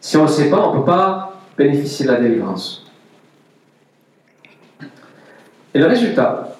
Si 0.00 0.16
on 0.16 0.24
ne 0.24 0.26
le 0.26 0.32
sait 0.32 0.50
pas, 0.50 0.66
on 0.66 0.74
ne 0.74 0.78
peut 0.80 0.86
pas 0.86 1.40
bénéficier 1.56 2.06
de 2.06 2.10
la 2.10 2.18
délivrance. 2.18 2.84
Et 5.72 5.78
le 5.78 5.86
résultat, 5.86 6.56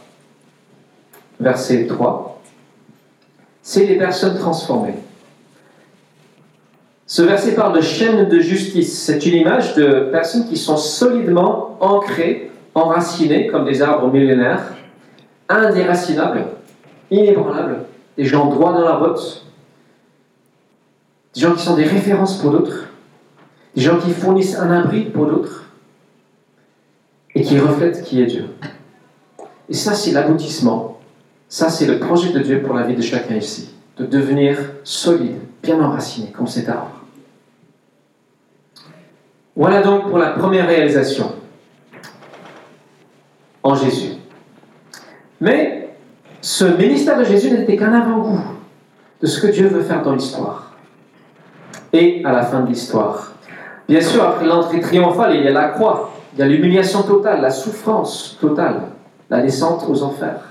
verset 1.40 1.86
3, 1.86 2.40
c'est 3.62 3.86
les 3.86 3.96
personnes 3.96 4.38
transformées. 4.38 4.94
Ce 7.06 7.22
verset 7.22 7.54
parle 7.54 7.76
de 7.76 7.80
chaîne 7.80 8.28
de 8.28 8.38
justice. 8.38 9.02
C'est 9.02 9.26
une 9.26 9.34
image 9.34 9.74
de 9.74 10.08
personnes 10.12 10.46
qui 10.46 10.56
sont 10.56 10.76
solidement 10.76 11.76
ancrées, 11.80 12.52
enracinées 12.74 13.48
comme 13.48 13.64
des 13.64 13.82
arbres 13.82 14.12
millénaires 14.12 14.74
indéracinables, 15.48 16.46
inébranlables, 17.10 17.84
des 18.16 18.24
gens 18.24 18.46
droits 18.46 18.72
dans 18.72 18.84
la 18.84 18.96
botte, 18.96 19.44
des 21.34 21.40
gens 21.40 21.54
qui 21.54 21.62
sont 21.62 21.74
des 21.74 21.84
références 21.84 22.38
pour 22.38 22.52
d'autres, 22.52 22.88
des 23.74 23.82
gens 23.82 23.98
qui 23.98 24.12
fournissent 24.12 24.56
un 24.56 24.70
abri 24.70 25.06
pour 25.06 25.26
d'autres 25.26 25.64
et 27.34 27.42
qui 27.42 27.58
reflètent 27.58 28.02
qui 28.04 28.22
est 28.22 28.26
Dieu. 28.26 28.46
Et 29.68 29.74
ça, 29.74 29.94
c'est 29.94 30.12
l'aboutissement. 30.12 30.89
Ça, 31.50 31.68
c'est 31.68 31.86
le 31.86 31.98
projet 31.98 32.32
de 32.32 32.38
Dieu 32.38 32.62
pour 32.62 32.74
la 32.74 32.84
vie 32.84 32.94
de 32.94 33.02
chacun 33.02 33.34
ici, 33.34 33.74
de 33.96 34.06
devenir 34.06 34.56
solide, 34.84 35.40
bien 35.60 35.80
enraciné, 35.80 36.30
comme 36.30 36.46
cet 36.46 36.68
arbre. 36.68 36.92
Voilà 39.56 39.82
donc 39.82 40.08
pour 40.08 40.18
la 40.18 40.30
première 40.30 40.68
réalisation 40.68 41.32
en 43.64 43.74
Jésus. 43.74 44.12
Mais 45.40 45.96
ce 46.40 46.64
ministère 46.64 47.18
de 47.18 47.24
Jésus 47.24 47.50
n'était 47.50 47.76
qu'un 47.76 47.94
avant-goût 47.94 48.40
de 49.20 49.26
ce 49.26 49.44
que 49.44 49.48
Dieu 49.48 49.66
veut 49.66 49.82
faire 49.82 50.02
dans 50.02 50.14
l'histoire. 50.14 50.76
Et 51.92 52.22
à 52.24 52.30
la 52.30 52.42
fin 52.44 52.60
de 52.60 52.68
l'histoire. 52.68 53.32
Bien 53.88 54.00
sûr, 54.00 54.22
après 54.22 54.46
l'entrée 54.46 54.80
triomphale, 54.80 55.34
il 55.34 55.42
y 55.42 55.48
a 55.48 55.50
la 55.50 55.70
croix, 55.70 56.12
il 56.32 56.38
y 56.38 56.42
a 56.42 56.46
l'humiliation 56.46 57.02
totale, 57.02 57.40
la 57.40 57.50
souffrance 57.50 58.38
totale, 58.40 58.82
la 59.28 59.42
descente 59.42 59.84
aux 59.88 60.04
enfers. 60.04 60.49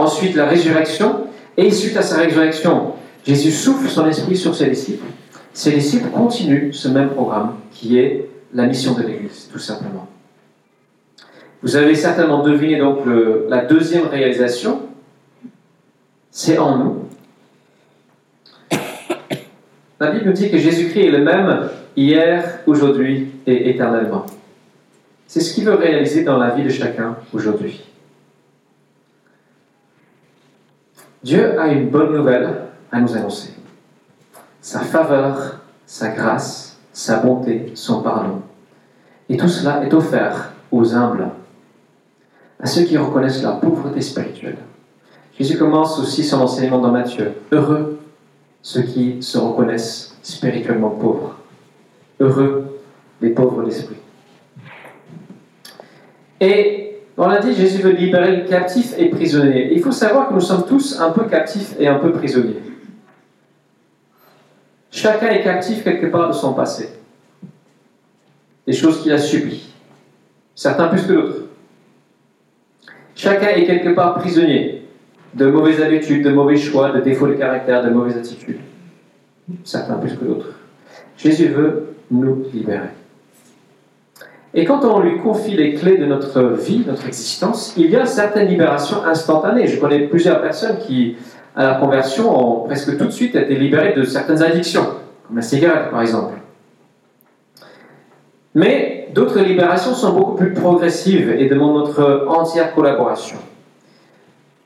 Ensuite, 0.00 0.34
la 0.34 0.46
résurrection. 0.46 1.26
Et 1.58 1.70
suite 1.70 1.94
à 1.94 2.00
sa 2.00 2.16
résurrection, 2.16 2.94
Jésus 3.26 3.50
souffle 3.50 3.86
son 3.86 4.08
esprit 4.08 4.34
sur 4.34 4.54
ses 4.54 4.70
disciples. 4.70 5.04
Ses 5.52 5.72
disciples 5.72 6.08
continuent 6.08 6.72
ce 6.72 6.88
même 6.88 7.10
programme 7.10 7.56
qui 7.70 7.98
est 7.98 8.30
la 8.54 8.64
mission 8.64 8.94
de 8.94 9.02
l'Église, 9.02 9.50
tout 9.52 9.58
simplement. 9.58 10.08
Vous 11.62 11.76
avez 11.76 11.94
certainement 11.94 12.42
deviné 12.42 12.78
donc 12.78 13.00
la 13.48 13.66
deuxième 13.66 14.06
réalisation, 14.06 14.80
c'est 16.30 16.56
en 16.56 16.78
nous. 16.78 16.96
La 20.00 20.12
Bible 20.12 20.28
nous 20.28 20.32
dit 20.32 20.50
que 20.50 20.56
Jésus-Christ 20.56 21.08
est 21.08 21.10
le 21.10 21.22
même 21.22 21.68
hier, 21.94 22.60
aujourd'hui 22.66 23.32
et 23.46 23.68
éternellement. 23.68 24.24
C'est 25.26 25.40
ce 25.40 25.52
qu'il 25.52 25.64
veut 25.64 25.74
réaliser 25.74 26.24
dans 26.24 26.38
la 26.38 26.54
vie 26.54 26.62
de 26.62 26.70
chacun 26.70 27.16
aujourd'hui. 27.34 27.82
Dieu 31.22 31.60
a 31.60 31.68
une 31.68 31.90
bonne 31.90 32.14
nouvelle 32.14 32.62
à 32.90 33.00
nous 33.00 33.16
annoncer. 33.16 33.54
Sa 34.60 34.80
faveur, 34.80 35.60
sa 35.86 36.08
grâce, 36.08 36.78
sa 36.92 37.18
bonté, 37.18 37.72
son 37.74 38.02
pardon. 38.02 38.42
Et 39.28 39.36
tout 39.36 39.48
cela 39.48 39.84
est 39.84 39.92
offert 39.92 40.52
aux 40.72 40.94
humbles 40.94 41.28
à 42.58 42.66
ceux 42.66 42.84
qui 42.84 42.96
reconnaissent 42.98 43.42
la 43.42 43.52
pauvreté 43.52 44.00
spirituelle. 44.00 44.58
Jésus 45.38 45.56
commence 45.56 45.98
aussi 45.98 46.22
son 46.22 46.40
enseignement 46.40 46.78
dans 46.78 46.90
Matthieu. 46.90 47.32
Heureux 47.52 47.98
ceux 48.62 48.82
qui 48.82 49.22
se 49.22 49.38
reconnaissent 49.38 50.16
spirituellement 50.22 50.90
pauvres. 50.90 51.36
Heureux 52.18 52.78
les 53.20 53.30
pauvres 53.30 53.62
d'esprit. 53.62 53.96
Et 56.40 56.89
on 57.16 57.28
l'a 57.28 57.40
dit, 57.40 57.54
Jésus 57.54 57.82
veut 57.82 57.92
libérer 57.92 58.36
les 58.36 58.44
captifs 58.44 58.94
et 58.98 59.08
prisonniers. 59.10 59.72
Il 59.72 59.82
faut 59.82 59.92
savoir 59.92 60.28
que 60.28 60.34
nous 60.34 60.40
sommes 60.40 60.64
tous 60.66 60.98
un 60.98 61.10
peu 61.10 61.24
captifs 61.24 61.74
et 61.78 61.86
un 61.86 61.98
peu 61.98 62.12
prisonniers. 62.12 62.62
Chacun 64.90 65.28
est 65.28 65.42
captif 65.42 65.84
quelque 65.84 66.06
part 66.06 66.28
de 66.28 66.32
son 66.32 66.54
passé. 66.54 66.90
Des 68.66 68.72
choses 68.72 69.02
qu'il 69.02 69.12
a 69.12 69.18
subies. 69.18 69.68
Certains 70.54 70.88
plus 70.88 71.02
que 71.02 71.12
d'autres. 71.12 71.42
Chacun 73.14 73.48
est 73.48 73.64
quelque 73.64 73.90
part 73.90 74.14
prisonnier 74.14 74.88
de 75.34 75.46
mauvaises 75.46 75.80
habitudes, 75.80 76.24
de 76.24 76.30
mauvais 76.30 76.56
choix, 76.56 76.90
de 76.92 77.00
défauts 77.00 77.28
de 77.28 77.34
caractère, 77.34 77.84
de 77.84 77.90
mauvaises 77.90 78.16
attitudes. 78.16 78.60
Certains 79.64 79.94
plus 79.94 80.14
que 80.14 80.24
d'autres. 80.24 80.54
Jésus 81.16 81.48
veut 81.48 81.94
nous 82.10 82.44
libérer. 82.52 82.88
Et 84.52 84.64
quand 84.64 84.84
on 84.84 85.00
lui 85.00 85.18
confie 85.18 85.56
les 85.56 85.74
clés 85.74 85.96
de 85.96 86.06
notre 86.06 86.42
vie, 86.42 86.82
notre 86.86 87.06
existence, 87.06 87.74
il 87.76 87.90
y 87.90 87.96
a 87.96 88.04
certaines 88.04 88.48
libérations 88.48 89.04
instantanées. 89.04 89.68
Je 89.68 89.78
connais 89.78 90.08
plusieurs 90.08 90.42
personnes 90.42 90.78
qui, 90.78 91.16
à 91.54 91.64
la 91.64 91.74
conversion, 91.74 92.36
ont 92.36 92.64
presque 92.64 92.96
tout 92.96 93.04
de 93.04 93.10
suite 93.10 93.36
été 93.36 93.54
libérées 93.54 93.94
de 93.94 94.02
certaines 94.02 94.42
addictions, 94.42 94.86
comme 95.26 95.36
la 95.36 95.42
cigarette 95.42 95.90
par 95.90 96.02
exemple. 96.02 96.34
Mais 98.56 99.08
d'autres 99.14 99.38
libérations 99.40 99.94
sont 99.94 100.14
beaucoup 100.14 100.34
plus 100.34 100.52
progressives 100.52 101.30
et 101.30 101.48
demandent 101.48 101.86
notre 101.86 102.26
entière 102.28 102.74
collaboration. 102.74 103.36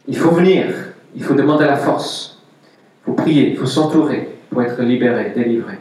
Il 0.09 0.17
faut 0.17 0.31
venir, 0.31 0.67
il 1.15 1.23
faut 1.23 1.35
demander 1.35 1.67
la 1.67 1.77
force, 1.77 2.43
il 3.03 3.11
faut 3.11 3.13
prier, 3.13 3.51
il 3.51 3.57
faut 3.59 3.67
s'entourer 3.67 4.39
pour 4.49 4.63
être 4.63 4.81
libéré, 4.81 5.33
délivré. 5.35 5.75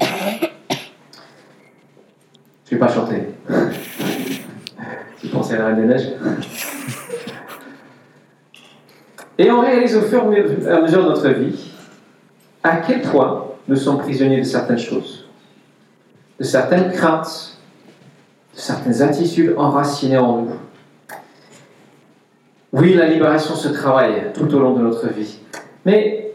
Je 2.66 2.76
ne 2.76 2.80
vais 2.80 2.86
pas 2.86 2.94
chanter. 2.94 3.18
Pensais 5.34 5.56
à 5.56 5.60
la 5.60 5.66
Reine 5.68 5.82
des 5.82 5.88
Neiges 5.88 6.14
Et 9.40 9.50
on 9.50 9.62
réalise 9.62 9.98
au 9.98 10.02
fur 10.02 10.32
et 10.32 10.68
à 10.70 10.82
mesure 10.82 11.04
de 11.04 11.10
notre 11.10 11.30
vie 11.30 11.72
à 12.64 12.78
quel 12.78 13.02
point 13.02 13.48
nous 13.68 13.76
sommes 13.76 13.98
prisonniers 13.98 14.40
de 14.40 14.46
certaines 14.46 14.78
choses, 14.78 15.28
de 16.40 16.44
certaines 16.44 16.92
craintes, 16.92 17.58
certaines 18.54 19.02
attitudes 19.02 19.56
enracinées 19.58 20.18
en 20.18 20.44
nous. 20.44 20.52
Oui, 22.72 22.94
la 22.94 23.08
libération 23.08 23.56
se 23.56 23.70
travaille 23.70 24.32
tout 24.34 24.54
au 24.54 24.60
long 24.60 24.74
de 24.74 24.82
notre 24.82 25.08
vie. 25.10 25.40
Mais 25.86 26.34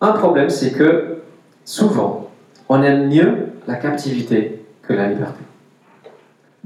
un 0.00 0.12
problème, 0.12 0.48
c'est 0.48 0.72
que 0.72 1.18
souvent, 1.64 2.30
On 2.72 2.84
aime 2.84 3.08
mieux 3.08 3.48
la 3.66 3.74
captivité 3.74 4.64
que 4.82 4.92
la 4.92 5.08
liberté. 5.08 5.40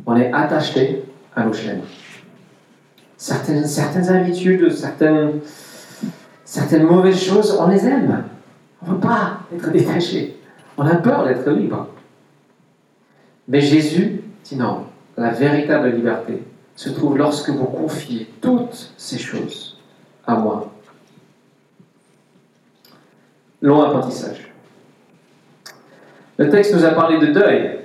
On 0.04 0.14
est 0.16 0.30
attaché 0.34 1.02
à 1.36 1.44
nos. 1.44 1.52
Certaines, 3.16 3.66
certaines 3.66 4.08
habitudes, 4.08 4.70
certaines, 4.72 5.40
certaines 6.44 6.84
mauvaises 6.84 7.22
choses, 7.22 7.56
on 7.58 7.68
les 7.68 7.86
aime. 7.86 8.24
On 8.82 8.90
ne 8.90 8.94
veut 8.94 9.00
pas 9.00 9.40
être 9.54 9.70
détaché. 9.70 10.36
On 10.76 10.86
a 10.86 10.96
peur 10.96 11.24
d'être 11.24 11.48
libre. 11.50 11.88
Mais 13.48 13.60
Jésus 13.60 14.20
dit 14.44 14.56
non, 14.56 14.86
la 15.16 15.30
véritable 15.30 15.90
liberté 15.90 16.42
se 16.76 16.90
trouve 16.90 17.16
lorsque 17.16 17.50
vous 17.50 17.64
confiez 17.64 18.28
toutes 18.40 18.92
ces 18.96 19.18
choses 19.18 19.78
à 20.26 20.34
moi. 20.34 20.70
Long 23.62 23.82
apprentissage. 23.82 24.52
Le 26.36 26.50
texte 26.50 26.74
nous 26.74 26.84
a 26.84 26.90
parlé 26.90 27.18
de 27.18 27.32
deuil. 27.32 27.78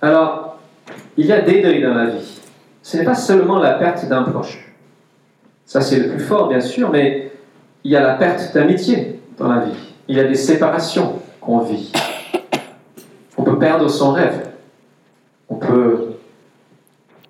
Alors, 0.00 0.58
il 1.16 1.26
y 1.26 1.32
a 1.32 1.40
des 1.40 1.62
deuils 1.62 1.82
dans 1.82 1.94
la 1.94 2.06
vie. 2.06 2.41
Ce 2.82 2.96
n'est 2.96 3.04
pas 3.04 3.14
seulement 3.14 3.58
la 3.58 3.74
perte 3.74 4.06
d'un 4.08 4.22
proche. 4.24 4.72
Ça, 5.64 5.80
c'est 5.80 6.00
le 6.00 6.08
plus 6.08 6.20
fort, 6.20 6.48
bien 6.48 6.60
sûr, 6.60 6.90
mais 6.90 7.32
il 7.84 7.92
y 7.92 7.96
a 7.96 8.02
la 8.02 8.14
perte 8.14 8.52
d'amitié 8.52 9.20
dans 9.38 9.48
la 9.48 9.60
vie. 9.60 9.72
Il 10.08 10.16
y 10.16 10.20
a 10.20 10.24
des 10.24 10.34
séparations 10.34 11.20
qu'on 11.40 11.60
vit. 11.60 11.92
On 13.36 13.44
peut 13.44 13.58
perdre 13.58 13.88
son 13.88 14.12
rêve. 14.12 14.48
On 15.48 15.54
peut... 15.54 16.08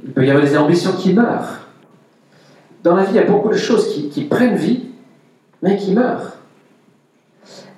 Il 0.03 0.13
peut 0.13 0.27
y 0.27 0.31
avoir 0.31 0.45
des 0.45 0.57
ambitions 0.57 0.93
qui 0.93 1.13
meurent. 1.13 1.61
Dans 2.83 2.97
la 2.97 3.05
vie, 3.05 3.13
il 3.13 3.17
y 3.17 3.21
a 3.21 3.25
beaucoup 3.25 3.51
de 3.51 3.57
choses 3.57 4.11
qui, 4.11 4.25
prennent 4.25 4.57
vie, 4.57 4.89
mais 5.63 5.77
qui 5.77 5.95
meurent. 5.95 6.33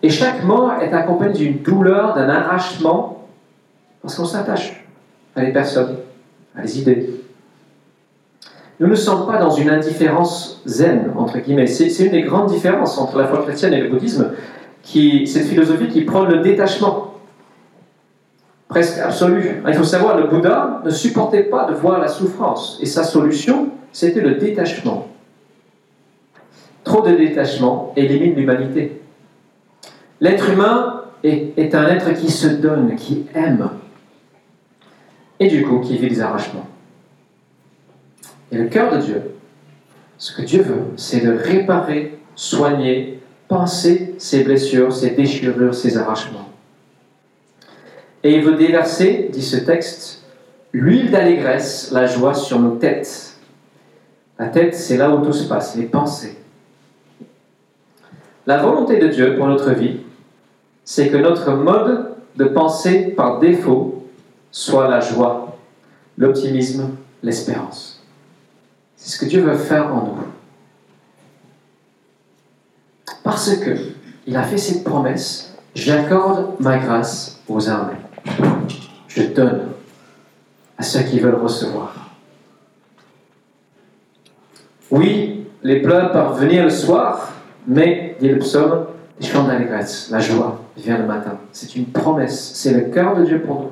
Et 0.03 0.09
chaque 0.09 0.43
mort 0.45 0.73
est 0.81 0.93
accompagnée 0.93 1.35
d'une 1.35 1.59
douleur, 1.59 2.15
d'un 2.15 2.29
arrachement, 2.29 3.27
parce 4.01 4.15
qu'on 4.17 4.25
s'attache 4.25 4.85
à 5.37 5.43
les 5.43 5.53
personnes, 5.53 5.97
à 6.57 6.63
les 6.63 6.81
idées. 6.81 7.24
Nous 8.81 8.89
ne 8.89 8.95
sommes 8.95 9.27
pas 9.27 9.39
dans 9.39 9.51
une 9.51 9.71
indifférence 9.71 10.61
zen, 10.67 11.13
entre 11.17 11.39
guillemets. 11.39 11.67
C'est 11.67 12.05
une 12.05 12.11
des 12.11 12.23
grandes 12.23 12.49
différences 12.49 12.99
entre 12.99 13.19
la 13.19 13.27
foi 13.27 13.43
chrétienne 13.43 13.73
et 13.73 13.81
le 13.81 13.89
bouddhisme, 13.89 14.33
qui, 14.83 15.27
cette 15.27 15.47
philosophie 15.47 15.89
qui 15.89 16.03
prend 16.03 16.25
le 16.25 16.39
détachement, 16.39 17.15
presque 18.69 18.99
absolu. 18.99 19.63
Il 19.67 19.75
faut 19.75 19.85
savoir, 19.85 20.19
le 20.19 20.27
Bouddha 20.27 20.83
ne 20.85 20.91
supportait 20.91 21.45
pas 21.45 21.67
de 21.67 21.75
voir 21.75 22.01
la 22.01 22.09
souffrance, 22.09 22.79
et 22.83 22.87
sa 22.87 23.05
solution, 23.05 23.69
c'était 23.93 24.21
le 24.21 24.35
détachement. 24.35 25.09
Trop 26.83 27.01
de 27.01 27.13
détachement 27.13 27.93
élimine 27.97 28.35
l'humanité. 28.35 29.01
L'être 30.21 30.51
humain 30.51 31.03
est, 31.23 31.57
est, 31.57 31.75
un 31.75 31.87
être 31.87 32.13
qui 32.15 32.31
se 32.31 32.49
donne, 32.49 32.97
qui 32.97 33.27
aime, 33.35 33.71
et 35.39 35.49
du 35.49 35.65
coup 35.65 35.79
qui 35.79 35.97
vit 35.97 36.09
des 36.09 36.21
arrachements. 36.21 36.67
Et 38.53 38.57
le 38.57 38.69
cœur 38.69 38.95
de 38.95 39.01
Dieu, 39.01 39.23
ce 40.19 40.37
que 40.37 40.43
Dieu 40.43 40.63
veut, 40.63 40.85
c'est 40.97 41.21
de 41.21 41.33
réparer, 41.33 42.19
soigner, 42.35 43.21
penser 43.49 44.15
ses 44.19 44.45
blessures, 44.45 44.93
ses 44.93 45.11
déchirures, 45.11 45.75
ses 45.75 45.97
arrachements. 45.97 46.49
Et 48.23 48.35
il 48.37 48.43
veut 48.43 48.57
déverser, 48.57 49.29
dit 49.33 49.43
ce 49.43 49.57
texte, 49.57 50.23
l'huile 50.73 51.11
d'allégresse, 51.11 51.91
la 51.93 52.07
joie 52.07 52.35
sur 52.35 52.59
nos 52.59 52.77
têtes. 52.77 53.37
La 54.39 54.49
tête, 54.49 54.75
c'est 54.75 54.97
là 54.97 55.15
où 55.15 55.25
tout 55.25 55.33
se 55.33 55.47
passe, 55.47 55.77
les 55.77 55.85
pensées. 55.85 56.37
La 58.47 58.59
volonté 58.59 58.99
de 58.99 59.09
Dieu 59.09 59.37
pour 59.37 59.47
notre 59.47 59.73
vie, 59.73 60.01
c'est 60.85 61.09
que 61.09 61.17
notre 61.17 61.53
mode 61.53 62.15
de 62.37 62.45
pensée 62.45 63.13
par 63.17 63.39
défaut 63.39 64.05
soit 64.51 64.89
la 64.89 65.01
joie, 65.01 65.57
l'optimisme, 66.19 66.91
l'espérance. 67.23 67.94
C'est 69.05 69.19
ce 69.19 69.19
que 69.19 69.27
Dieu 69.27 69.43
veut 69.43 69.59
faire 69.59 69.95
en 69.95 70.07
nous. 70.07 70.17
Parce 73.23 73.55
que 73.57 73.77
il 74.27 74.35
a 74.35 74.43
fait 74.43 74.57
cette 74.57 74.83
promesse, 74.83 75.55
j'accorde 75.75 76.55
ma 76.59 76.79
grâce 76.79 77.39
aux 77.47 77.69
humbles. 77.69 77.99
Je 79.09 79.25
donne 79.25 79.73
à 80.79 80.83
ceux 80.83 81.03
qui 81.03 81.21
veulent 81.21 81.35
recevoir. 81.35 81.95
Oui, 84.91 85.49
les 85.63 85.83
pleurs 85.83 86.11
peuvent 86.11 86.41
venir 86.41 86.65
le 86.65 86.71
soir, 86.71 87.31
mais, 87.67 88.17
dit 88.21 88.31
le 88.31 88.39
psaume, 88.39 88.87
les 89.21 89.27
chants 89.27 89.45
d'allégresse, 89.45 90.09
la 90.11 90.21
joie 90.21 90.63
vient 90.79 90.97
le 90.97 91.05
matin. 91.05 91.37
C'est 91.53 91.77
une 91.77 91.89
promesse, 91.89 92.53
c'est 92.55 92.73
le 92.73 92.91
cœur 92.91 93.15
de 93.15 93.27
Dieu 93.27 93.43
pour 93.43 93.61
nous. 93.61 93.71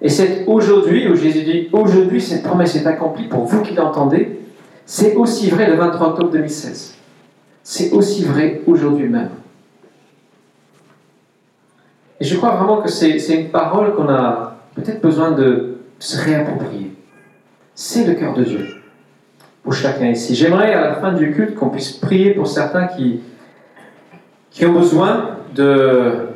Et 0.00 0.08
c'est 0.08 0.44
aujourd'hui 0.46 1.08
où 1.08 1.16
Jésus 1.16 1.42
dit, 1.42 1.68
aujourd'hui 1.72 2.20
cette 2.20 2.42
promesse 2.42 2.76
est 2.76 2.86
accomplie 2.86 3.24
pour 3.24 3.44
vous 3.44 3.62
qui 3.62 3.74
l'entendez, 3.74 4.40
c'est 4.86 5.14
aussi 5.16 5.50
vrai 5.50 5.68
le 5.68 5.76
23 5.76 6.08
octobre 6.08 6.30
2016. 6.30 6.94
C'est 7.62 7.92
aussi 7.92 8.24
vrai 8.24 8.62
aujourd'hui 8.66 9.08
même. 9.08 9.30
Et 12.20 12.24
je 12.24 12.36
crois 12.36 12.50
vraiment 12.50 12.80
que 12.80 12.88
c'est 12.88 13.18
une 13.28 13.50
parole 13.50 13.94
qu'on 13.94 14.08
a 14.08 14.56
peut-être 14.74 15.00
besoin 15.00 15.32
de 15.32 15.78
se 15.98 16.22
réapproprier. 16.24 16.92
C'est 17.74 18.04
le 18.04 18.14
cœur 18.14 18.34
de 18.34 18.44
Dieu 18.44 18.66
pour 19.62 19.72
chacun 19.72 20.10
ici. 20.10 20.34
J'aimerais 20.34 20.72
à 20.72 20.80
la 20.80 20.94
fin 20.94 21.12
du 21.12 21.32
culte 21.32 21.54
qu'on 21.54 21.68
puisse 21.68 21.92
prier 21.92 22.30
pour 22.30 22.46
certains 22.46 22.86
qui, 22.86 23.20
qui 24.50 24.64
ont 24.64 24.72
besoin 24.72 25.36
de 25.54 26.28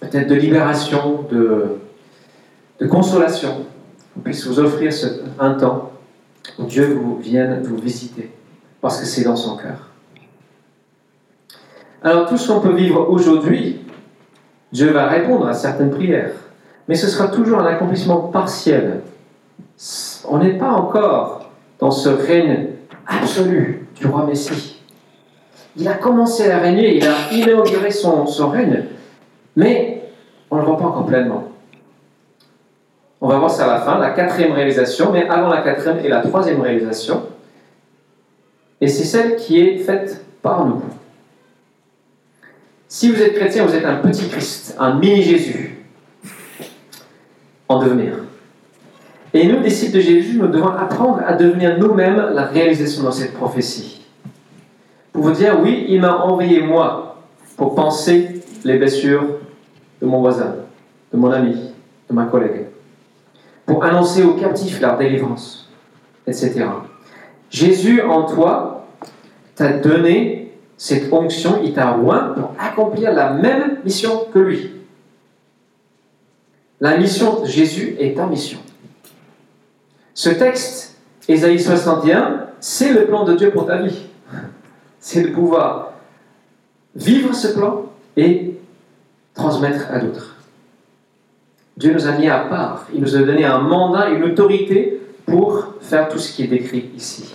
peut-être 0.00 0.28
de 0.28 0.34
libération, 0.34 1.26
de, 1.30 1.79
de 2.80 2.86
consolation. 2.86 3.66
Qu'on 4.14 4.20
puisse 4.20 4.46
vous 4.46 4.58
offrir 4.58 4.92
un 5.38 5.54
temps 5.54 5.92
où 6.58 6.64
Dieu 6.64 6.94
vous 6.94 7.16
vienne 7.18 7.62
vous 7.62 7.76
visiter, 7.76 8.30
parce 8.80 8.98
que 8.98 9.06
c'est 9.06 9.24
dans 9.24 9.36
son 9.36 9.56
cœur. 9.56 9.88
Alors 12.02 12.28
tout 12.28 12.36
ce 12.36 12.50
qu'on 12.50 12.60
peut 12.60 12.74
vivre 12.74 13.08
aujourd'hui, 13.08 13.80
Dieu 14.72 14.90
va 14.90 15.06
répondre 15.06 15.46
à 15.46 15.54
certaines 15.54 15.90
prières, 15.90 16.32
mais 16.88 16.94
ce 16.94 17.06
sera 17.06 17.28
toujours 17.28 17.60
un 17.60 17.66
accomplissement 17.66 18.16
partiel. 18.16 19.02
On 20.28 20.38
n'est 20.38 20.58
pas 20.58 20.70
encore 20.70 21.50
dans 21.78 21.90
ce 21.90 22.08
règne 22.08 22.68
absolu 23.06 23.86
du 23.96 24.06
roi 24.06 24.24
Messie. 24.24 24.82
Il 25.76 25.86
a 25.86 25.94
commencé 25.94 26.50
à 26.50 26.58
régner, 26.58 26.96
il 26.96 27.06
a 27.06 27.32
inauguré 27.32 27.90
son, 27.90 28.26
son 28.26 28.48
règne, 28.48 28.84
mais 29.56 30.02
on 30.50 30.56
ne 30.56 30.60
le 30.62 30.66
voit 30.66 30.78
pas 30.78 30.86
encore 30.86 31.06
pleinement. 31.06 31.49
On 33.20 33.28
va 33.28 33.38
voir 33.38 33.50
ça 33.50 33.64
à 33.64 33.74
la 33.74 33.80
fin, 33.80 33.98
la 33.98 34.10
quatrième 34.10 34.52
réalisation, 34.52 35.12
mais 35.12 35.28
avant 35.28 35.48
la 35.48 35.60
quatrième 35.62 35.98
et 36.04 36.08
la 36.08 36.20
troisième 36.20 36.60
réalisation. 36.60 37.26
Et 38.80 38.88
c'est 38.88 39.04
celle 39.04 39.36
qui 39.36 39.60
est 39.60 39.78
faite 39.78 40.24
par 40.40 40.64
nous. 40.64 40.82
Si 42.88 43.10
vous 43.10 43.22
êtes 43.22 43.34
chrétien, 43.34 43.64
vous 43.66 43.74
êtes 43.74 43.84
un 43.84 43.96
petit 43.96 44.28
Christ, 44.28 44.74
un 44.78 44.94
mini-Jésus 44.94 45.78
en 47.68 47.78
devenir. 47.78 48.14
Et 49.32 49.46
nous, 49.46 49.60
disciples 49.60 49.96
de 49.96 50.00
Jésus, 50.00 50.38
nous 50.38 50.48
devons 50.48 50.70
apprendre 50.70 51.22
à 51.24 51.34
devenir 51.34 51.78
nous-mêmes 51.78 52.30
la 52.32 52.46
réalisation 52.46 53.04
de 53.04 53.10
cette 53.12 53.34
prophétie. 53.34 54.04
Pour 55.12 55.22
vous 55.22 55.30
dire, 55.32 55.60
oui, 55.60 55.86
il 55.88 56.00
m'a 56.00 56.16
envoyé 56.16 56.62
moi 56.62 57.22
pour 57.56 57.74
penser 57.74 58.42
les 58.64 58.78
blessures 58.78 59.24
de 60.00 60.06
mon 60.06 60.20
voisin, 60.20 60.56
de 61.12 61.18
mon 61.18 61.30
ami, 61.30 61.54
de 62.08 62.14
ma 62.14 62.24
collègue, 62.24 62.66
pour 63.70 63.84
annoncer 63.84 64.24
aux 64.24 64.34
captifs 64.34 64.80
leur 64.80 64.98
délivrance, 64.98 65.68
etc. 66.26 66.66
Jésus 67.50 68.02
en 68.02 68.24
toi 68.24 68.88
t'a 69.54 69.74
donné 69.74 70.52
cette 70.76 71.12
onction, 71.12 71.60
il 71.62 71.72
t'a 71.72 71.96
oint 71.96 72.34
pour 72.34 72.52
accomplir 72.58 73.12
la 73.12 73.32
même 73.32 73.78
mission 73.84 74.26
que 74.34 74.40
lui. 74.40 74.72
La 76.80 76.96
mission 76.96 77.42
de 77.42 77.46
Jésus 77.46 77.94
est 78.00 78.16
ta 78.16 78.26
mission. 78.26 78.58
Ce 80.14 80.30
texte, 80.30 80.96
Ésaïe 81.28 81.60
61, 81.60 82.48
c'est 82.58 82.92
le 82.92 83.06
plan 83.06 83.22
de 83.22 83.36
Dieu 83.36 83.52
pour 83.52 83.66
ta 83.66 83.82
vie. 83.82 84.06
C'est 84.98 85.22
de 85.22 85.28
pouvoir 85.28 85.92
vivre 86.96 87.32
ce 87.36 87.46
plan 87.46 87.84
et 88.16 88.58
transmettre 89.32 89.92
à 89.92 90.00
d'autres. 90.00 90.39
Dieu 91.80 91.94
nous 91.94 92.06
a 92.06 92.12
mis 92.12 92.28
à 92.28 92.40
part. 92.40 92.84
Il 92.92 93.00
nous 93.00 93.16
a 93.16 93.20
donné 93.20 93.46
un 93.46 93.58
mandat, 93.58 94.10
une 94.10 94.22
autorité 94.24 95.00
pour 95.24 95.76
faire 95.80 96.10
tout 96.10 96.18
ce 96.18 96.30
qui 96.34 96.44
est 96.44 96.46
décrit 96.46 96.90
ici. 96.94 97.34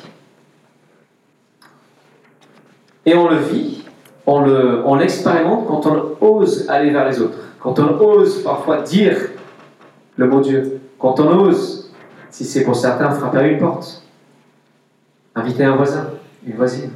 Et 3.07 3.15
on 3.15 3.27
le 3.27 3.37
vit, 3.37 3.83
on 4.27 4.95
l'expérimente 4.95 5.65
quand 5.67 5.87
on 5.87 6.15
ose 6.21 6.69
aller 6.69 6.91
vers 6.91 7.09
les 7.09 7.19
autres, 7.19 7.39
quand 7.59 7.79
on 7.79 7.99
ose 7.99 8.43
parfois 8.43 8.81
dire 8.81 9.17
le 10.15 10.27
mot 10.27 10.41
Dieu, 10.41 10.79
quand 10.99 11.19
on 11.19 11.39
ose, 11.39 11.91
si 12.29 12.45
c'est 12.45 12.63
pour 12.63 12.75
certains, 12.75 13.09
frapper 13.09 13.39
à 13.39 13.47
une 13.47 13.57
porte, 13.57 14.03
inviter 15.33 15.63
un 15.63 15.75
voisin, 15.75 16.11
une 16.45 16.55
voisine. 16.55 16.91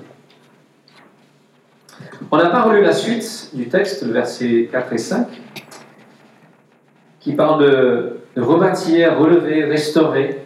On 2.30 2.38
n'a 2.38 2.52
pas 2.52 2.62
relu 2.62 2.84
la 2.84 2.94
suite 2.94 3.50
du 3.54 3.68
texte, 3.70 4.06
le 4.06 4.14
verset 4.14 4.70
4 4.72 4.94
et 4.94 4.98
5. 5.00 5.28
Qui 7.30 7.36
parle 7.36 7.62
de, 7.64 8.42
rebâtir, 8.42 9.20
relever, 9.20 9.66
restaurer. 9.66 10.40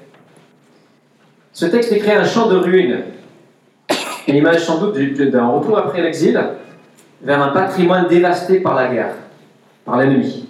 Ce 1.54 1.66
texte 1.66 1.94
décrit 1.94 2.12
un 2.12 2.26
champ 2.26 2.50
de 2.50 2.58
ruines, 2.58 3.04
une 4.28 4.36
image 4.36 4.66
sans 4.66 4.80
doute 4.80 4.96
du- 4.96 5.12
du- 5.12 5.30
d'un 5.30 5.48
retour 5.48 5.78
après 5.78 6.02
l'exil 6.02 6.38
vers 7.22 7.42
un 7.42 7.50
patrimoine 7.54 8.08
dévasté 8.10 8.60
par 8.60 8.76
la 8.76 8.90
guerre, 8.94 9.14
par 9.86 9.98
l'ennemi. 9.98 10.50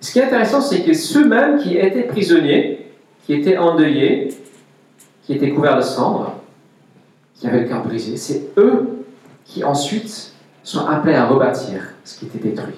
Ce 0.00 0.12
qui 0.12 0.18
est 0.18 0.24
intéressant, 0.24 0.62
c'est 0.62 0.80
que 0.82 0.94
ceux-mêmes 0.94 1.58
qui 1.58 1.76
étaient 1.76 2.04
prisonniers, 2.04 2.86
qui 3.26 3.34
étaient 3.34 3.58
endeuillés, 3.58 4.28
qui 5.24 5.34
étaient 5.34 5.50
couverts 5.50 5.76
de 5.76 5.82
cendres, 5.82 6.36
qui 7.34 7.46
avaient 7.48 7.60
le 7.60 7.68
cœur 7.68 7.82
brisé, 7.84 8.16
c'est 8.16 8.46
eux 8.56 9.04
qui 9.44 9.62
ensuite 9.62 10.32
sont 10.62 10.86
appelés 10.86 11.14
à 11.16 11.26
rebâtir 11.26 11.82
ce 12.02 12.18
qui 12.18 12.26
était 12.26 12.38
détruit. 12.48 12.76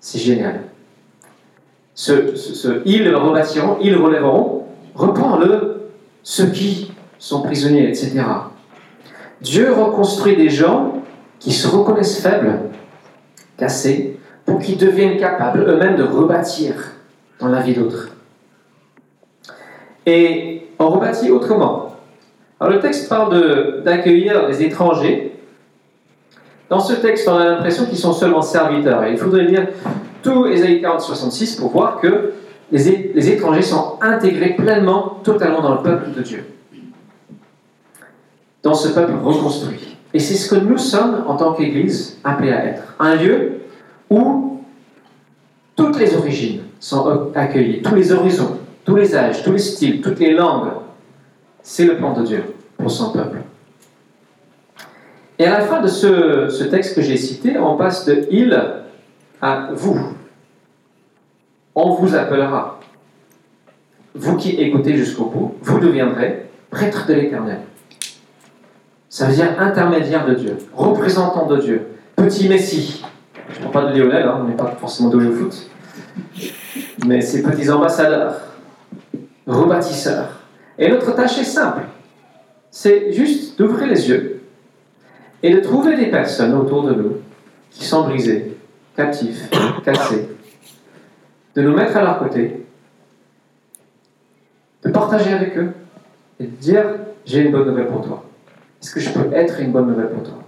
C'est 0.00 0.18
génial. 0.18 0.60
Ils 1.96 3.14
rebâtiront, 3.14 3.78
ils 3.80 3.96
relèveront, 3.96 4.64
reprend-le 4.94 5.82
ceux 6.22 6.46
qui 6.46 6.92
sont 7.18 7.42
prisonniers, 7.42 7.88
etc. 7.88 8.22
Dieu 9.40 9.72
reconstruit 9.72 10.36
des 10.36 10.48
gens 10.48 11.02
qui 11.38 11.52
se 11.52 11.68
reconnaissent 11.68 12.20
faibles, 12.20 12.58
cassés, 13.56 14.18
pour 14.44 14.58
qu'ils 14.58 14.76
deviennent 14.78 15.18
capables 15.18 15.60
eux-mêmes 15.66 15.96
de 15.96 16.02
rebâtir 16.02 16.74
dans 17.40 17.48
la 17.48 17.60
vie 17.60 17.74
d'autres. 17.74 18.08
Et 20.06 20.68
on 20.78 20.88
rebâtit 20.90 21.30
autrement. 21.30 21.96
Alors 22.60 22.72
le 22.74 22.80
texte 22.80 23.08
parle 23.08 23.34
de- 23.34 23.82
d'accueillir 23.84 24.46
les 24.48 24.62
étrangers. 24.62 25.32
Dans 26.68 26.80
ce 26.80 26.94
texte, 26.94 27.28
on 27.28 27.36
a 27.36 27.44
l'impression 27.44 27.86
qu'ils 27.86 27.98
sont 27.98 28.12
seulement 28.12 28.42
serviteurs. 28.42 29.04
Et 29.04 29.12
il 29.12 29.18
faudrait 29.18 29.44
lire 29.44 29.68
tout 30.24 30.46
Ésaïe 30.46 30.80
40, 30.80 31.00
66 31.00 31.56
pour 31.56 31.70
voir 31.70 32.00
que 32.00 32.32
les, 32.72 33.28
étrangers 33.30 33.62
sont 33.62 33.98
intégrés 34.00 34.56
pleinement, 34.56 35.20
totalement 35.22 35.60
dans 35.60 35.74
le 35.74 35.82
peuple 35.82 36.10
de 36.16 36.22
Dieu. 36.22 36.44
Dans 38.62 38.74
ce 38.74 38.88
peuple 38.88 39.12
reconstruit. 39.22 39.96
Et 40.14 40.18
c'est 40.18 40.34
ce 40.34 40.52
que 40.52 40.60
nous 40.60 40.78
sommes, 40.78 41.24
en 41.28 41.36
tant 41.36 41.52
qu'Église, 41.52 42.18
appelés 42.24 42.52
à 42.52 42.64
être. 42.64 42.94
Un 42.98 43.16
lieu 43.16 43.60
où 44.10 44.60
toutes 45.76 45.98
les 45.98 46.16
origines 46.16 46.62
sont 46.80 47.30
accueillies, 47.34 47.82
tous 47.82 47.94
les 47.94 48.12
horizons, 48.12 48.58
tous 48.84 48.96
les 48.96 49.14
âges, 49.14 49.42
tous 49.42 49.52
les 49.52 49.58
styles, 49.58 50.00
toutes 50.00 50.18
les 50.18 50.32
langues. 50.32 50.70
C'est 51.62 51.84
le 51.84 51.96
plan 51.96 52.12
de 52.14 52.22
Dieu 52.22 52.44
pour 52.78 52.90
son 52.90 53.12
peuple. 53.12 53.38
Et 55.38 55.46
à 55.46 55.58
la 55.58 55.60
fin 55.60 55.82
de 55.82 55.88
ce, 55.88 56.48
ce 56.48 56.64
texte 56.64 56.94
que 56.94 57.02
j'ai 57.02 57.16
cité, 57.16 57.58
on 57.58 57.76
passe 57.76 58.06
de 58.06 58.26
il 58.30 58.56
à 59.44 59.68
vous. 59.74 59.98
On 61.74 61.94
vous 61.96 62.16
appellera. 62.16 62.80
Vous 64.14 64.36
qui 64.36 64.52
écoutez 64.52 64.96
jusqu'au 64.96 65.26
bout, 65.26 65.54
vous 65.60 65.78
deviendrez 65.78 66.46
prêtre 66.70 67.06
de 67.06 67.12
l'éternel. 67.12 67.60
Ça 69.10 69.26
veut 69.26 69.34
dire 69.34 69.60
intermédiaire 69.60 70.24
de 70.24 70.34
Dieu, 70.34 70.56
représentant 70.74 71.46
de 71.46 71.58
Dieu, 71.58 71.86
petit 72.16 72.48
Messie. 72.48 73.04
Je 73.50 73.58
ne 73.58 73.64
parle 73.64 73.88
pas 73.88 73.92
de 73.92 74.00
Lionel, 74.00 74.22
hein, 74.22 74.40
on 74.40 74.48
n'est 74.48 74.56
pas 74.56 74.74
forcément 74.80 75.10
au 75.10 75.20
foot. 75.20 75.70
Mais 77.06 77.20
ces 77.20 77.42
petits 77.42 77.68
ambassadeurs, 77.70 78.40
rebâtisseurs. 79.46 80.40
Et 80.78 80.88
notre 80.88 81.14
tâche 81.14 81.38
est 81.38 81.44
simple. 81.44 81.82
C'est 82.70 83.12
juste 83.12 83.58
d'ouvrir 83.58 83.88
les 83.88 84.08
yeux 84.08 84.42
et 85.42 85.52
de 85.52 85.60
trouver 85.60 85.96
des 85.96 86.06
personnes 86.06 86.54
autour 86.54 86.84
de 86.84 86.94
nous 86.94 87.16
qui 87.70 87.84
sont 87.84 88.04
brisées, 88.04 88.53
captifs, 88.96 89.50
cassés, 89.84 90.28
de 91.54 91.62
nous 91.62 91.74
mettre 91.74 91.96
à 91.96 92.02
leur 92.02 92.18
côté, 92.18 92.64
de 94.82 94.90
partager 94.90 95.32
avec 95.32 95.56
eux 95.56 95.72
et 96.40 96.44
de 96.44 96.56
dire 96.56 96.84
j'ai 97.24 97.42
une 97.42 97.52
bonne 97.52 97.68
nouvelle 97.68 97.88
pour 97.88 98.04
toi. 98.04 98.24
Est-ce 98.82 98.94
que 98.94 99.00
je 99.00 99.10
peux 99.10 99.32
être 99.32 99.60
une 99.60 99.72
bonne 99.72 99.86
nouvelle 99.86 100.10
pour 100.10 100.22
toi? 100.22 100.38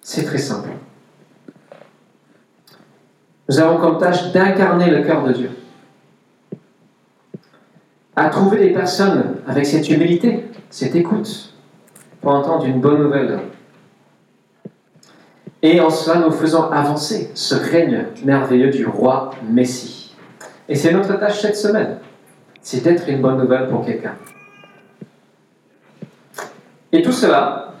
C'est 0.00 0.24
très 0.24 0.38
simple. 0.38 0.68
Nous 3.48 3.58
avons 3.58 3.78
comme 3.78 3.98
tâche 3.98 4.32
d'incarner 4.32 4.90
le 4.90 5.02
cœur 5.02 5.24
de 5.24 5.32
Dieu. 5.32 5.50
À 8.16 8.28
trouver 8.28 8.58
des 8.58 8.72
personnes 8.72 9.36
avec 9.46 9.66
cette 9.66 9.88
humilité, 9.90 10.44
cette 10.70 10.94
écoute, 10.94 11.52
pour 12.20 12.32
entendre 12.32 12.64
une 12.64 12.80
bonne 12.80 13.02
nouvelle. 13.02 13.40
Et 15.64 15.80
en 15.80 15.88
cela, 15.88 16.18
nous 16.18 16.30
faisons 16.30 16.70
avancer 16.70 17.30
ce 17.34 17.54
règne 17.54 18.04
merveilleux 18.22 18.68
du 18.68 18.84
roi 18.84 19.30
Messie. 19.48 20.14
Et 20.68 20.74
c'est 20.74 20.92
notre 20.92 21.18
tâche 21.18 21.40
cette 21.40 21.56
semaine, 21.56 22.00
c'est 22.60 22.84
d'être 22.84 23.08
une 23.08 23.22
bonne 23.22 23.38
nouvelle 23.38 23.68
pour 23.68 23.82
quelqu'un. 23.82 24.14
Et 26.92 27.00
tout 27.00 27.12
cela 27.12 27.72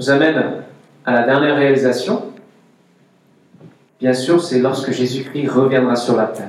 nous 0.00 0.10
amène 0.10 0.64
à 1.06 1.12
la 1.12 1.22
dernière 1.22 1.54
réalisation. 1.54 2.24
Bien 4.00 4.12
sûr, 4.12 4.42
c'est 4.42 4.58
lorsque 4.58 4.90
Jésus-Christ 4.90 5.46
reviendra 5.46 5.94
sur 5.94 6.16
la 6.16 6.26
terre. 6.26 6.48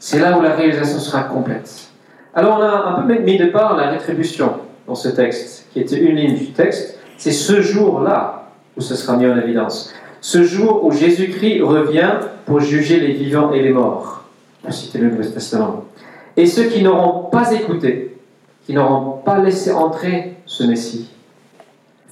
C'est 0.00 0.18
là 0.18 0.36
où 0.36 0.42
la 0.42 0.56
réalisation 0.56 0.98
sera 0.98 1.22
complète. 1.22 1.92
Alors 2.34 2.58
on 2.58 2.62
a 2.62 2.98
un 2.98 3.02
peu 3.02 3.16
mis 3.20 3.38
de 3.38 3.46
part 3.46 3.76
la 3.76 3.90
rétribution 3.90 4.58
dans 4.88 4.96
ce 4.96 5.08
texte, 5.08 5.68
qui 5.72 5.78
était 5.78 6.00
une 6.00 6.16
ligne 6.16 6.36
du 6.36 6.50
texte. 6.50 6.98
C'est 7.16 7.30
ce 7.32 7.60
jour-là 7.60 8.39
où 8.76 8.80
ce 8.80 8.94
sera 8.94 9.16
mis 9.16 9.26
en 9.26 9.36
évidence. 9.36 9.92
Ce 10.20 10.42
jour 10.42 10.84
où 10.84 10.92
Jésus-Christ 10.92 11.62
revient 11.62 12.12
pour 12.44 12.60
juger 12.60 13.00
les 13.00 13.12
vivants 13.12 13.52
et 13.52 13.62
les 13.62 13.70
morts, 13.70 14.24
pour 14.62 14.72
citer 14.72 14.98
le 14.98 15.10
Nouveau 15.10 15.22
Testament. 15.22 15.84
Et 16.36 16.46
ceux 16.46 16.64
qui 16.64 16.82
n'auront 16.82 17.30
pas 17.30 17.52
écouté, 17.52 18.16
qui 18.66 18.74
n'auront 18.74 19.18
pas 19.24 19.38
laissé 19.38 19.72
entrer 19.72 20.36
ce 20.46 20.64
Messie, 20.64 21.10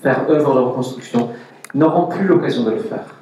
faire 0.02 0.24
œuvre 0.30 0.54
de 0.54 0.60
reconstruction, 0.60 1.30
n'auront 1.74 2.06
plus 2.06 2.24
l'occasion 2.24 2.64
de 2.64 2.70
le 2.70 2.78
faire. 2.78 3.14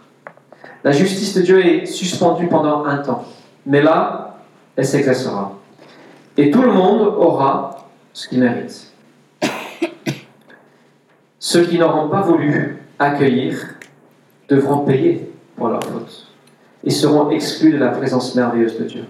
La 0.85 0.93
justice 0.93 1.35
de 1.35 1.43
Dieu 1.43 1.67
est 1.67 1.87
suspendue 1.87 2.47
pendant 2.47 2.85
un 2.85 2.99
temps, 2.99 3.25
mais 3.67 3.83
là, 3.83 4.39
elle 4.77 4.85
s'exercera. 4.85 5.59
Et 6.37 6.51
tout 6.51 6.63
le 6.63 6.73
monde 6.73 7.01
aura 7.01 7.89
ce 8.13 8.29
qu'il 8.29 8.41
mérite. 8.41 8.93
Ceux 11.39 11.65
qui 11.65 11.79
n'auront 11.79 12.09
pas 12.09 12.21
voulu 12.21 12.86
accueillir 12.99 13.57
devront 14.49 14.79
payer 14.79 15.31
pour 15.57 15.69
leur 15.69 15.83
faute 15.85 16.27
et 16.85 16.91
seront 16.91 17.31
exclus 17.31 17.73
de 17.73 17.79
la 17.79 17.89
présence 17.89 18.35
merveilleuse 18.35 18.79
de 18.79 18.85
Dieu. 18.85 19.05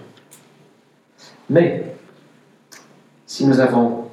Mais 1.49 1.95
si 3.25 3.45
nous 3.45 3.59
avons 3.59 4.05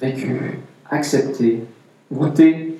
vécu, 0.00 0.60
accepté, 0.90 1.64
goûté, 2.10 2.78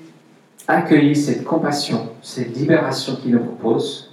accueilli 0.66 1.14
cette 1.14 1.44
compassion, 1.44 2.08
cette 2.22 2.56
libération 2.56 3.16
qu'il 3.16 3.32
nous 3.32 3.44
propose, 3.44 4.10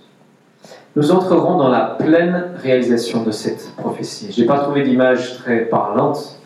nous 0.96 1.12
entrerons 1.12 1.58
dans 1.58 1.70
la 1.70 1.96
pleine 2.00 2.56
réalisation 2.62 3.24
de 3.24 3.32
cette 3.32 3.72
prophétie. 3.76 4.32
Je 4.32 4.42
n'ai 4.42 4.48
pas 4.48 4.60
trouvé 4.60 4.84
d'image 4.84 5.38
très 5.38 5.62
parlante, 5.62 6.40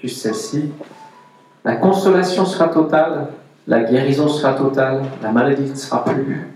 juste 0.00 0.20
celle-ci. 0.20 0.72
La 1.64 1.76
consolation 1.76 2.44
sera 2.44 2.68
totale, 2.68 3.28
la 3.66 3.80
guérison 3.84 4.28
sera 4.28 4.54
totale, 4.54 5.02
la 5.22 5.30
maladie 5.30 5.70
ne 5.70 5.74
sera 5.74 6.04
plus, 6.04 6.48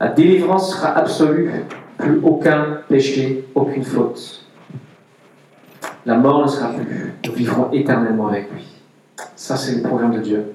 la 0.00 0.08
délivrance 0.08 0.74
sera 0.74 0.96
absolue, 0.96 1.64
plus 1.98 2.20
aucun 2.22 2.78
péché, 2.88 3.44
aucune 3.54 3.84
faute. 3.84 4.44
La 6.06 6.16
mort 6.16 6.42
ne 6.42 6.48
sera 6.48 6.70
plus, 6.70 7.12
nous 7.26 7.32
vivrons 7.32 7.70
éternellement 7.72 8.28
avec 8.28 8.50
lui. 8.52 8.64
Ça, 9.36 9.56
c'est 9.56 9.76
le 9.76 9.82
programme 9.82 10.14
de 10.14 10.20
Dieu 10.20 10.54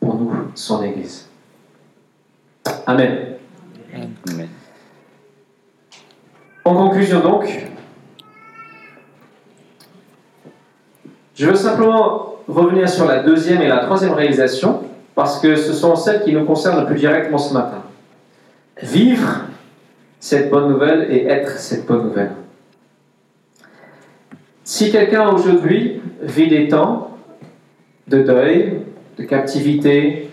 pour 0.00 0.14
nous, 0.14 0.32
son 0.54 0.82
Église. 0.82 1.28
Amen. 2.86 3.36
Amen. 3.92 4.48
En 6.64 6.74
conclusion 6.74 7.20
donc, 7.20 7.70
je 11.34 11.46
veux 11.46 11.54
simplement 11.54 12.36
revenir 12.48 12.88
sur 12.88 13.06
la 13.06 13.22
deuxième 13.22 13.62
et 13.62 13.68
la 13.68 13.78
troisième 13.78 14.12
réalisation, 14.12 14.82
parce 15.16 15.40
que 15.40 15.56
ce 15.56 15.72
sont 15.72 15.96
celles 15.96 16.22
qui 16.22 16.32
nous 16.32 16.44
concernent 16.44 16.80
le 16.80 16.86
plus 16.86 17.00
directement 17.00 17.38
ce 17.38 17.52
matin. 17.52 17.82
Vivre 18.80 19.46
cette 20.20 20.50
bonne 20.50 20.68
nouvelle 20.68 21.08
et 21.10 21.24
être 21.24 21.58
cette 21.58 21.86
bonne 21.86 22.04
nouvelle. 22.04 22.32
Si 24.62 24.92
quelqu'un 24.92 25.30
aujourd'hui 25.30 26.02
vit 26.20 26.48
des 26.48 26.68
temps 26.68 27.16
de 28.06 28.22
deuil, 28.22 28.82
de 29.18 29.24
captivité, 29.24 30.28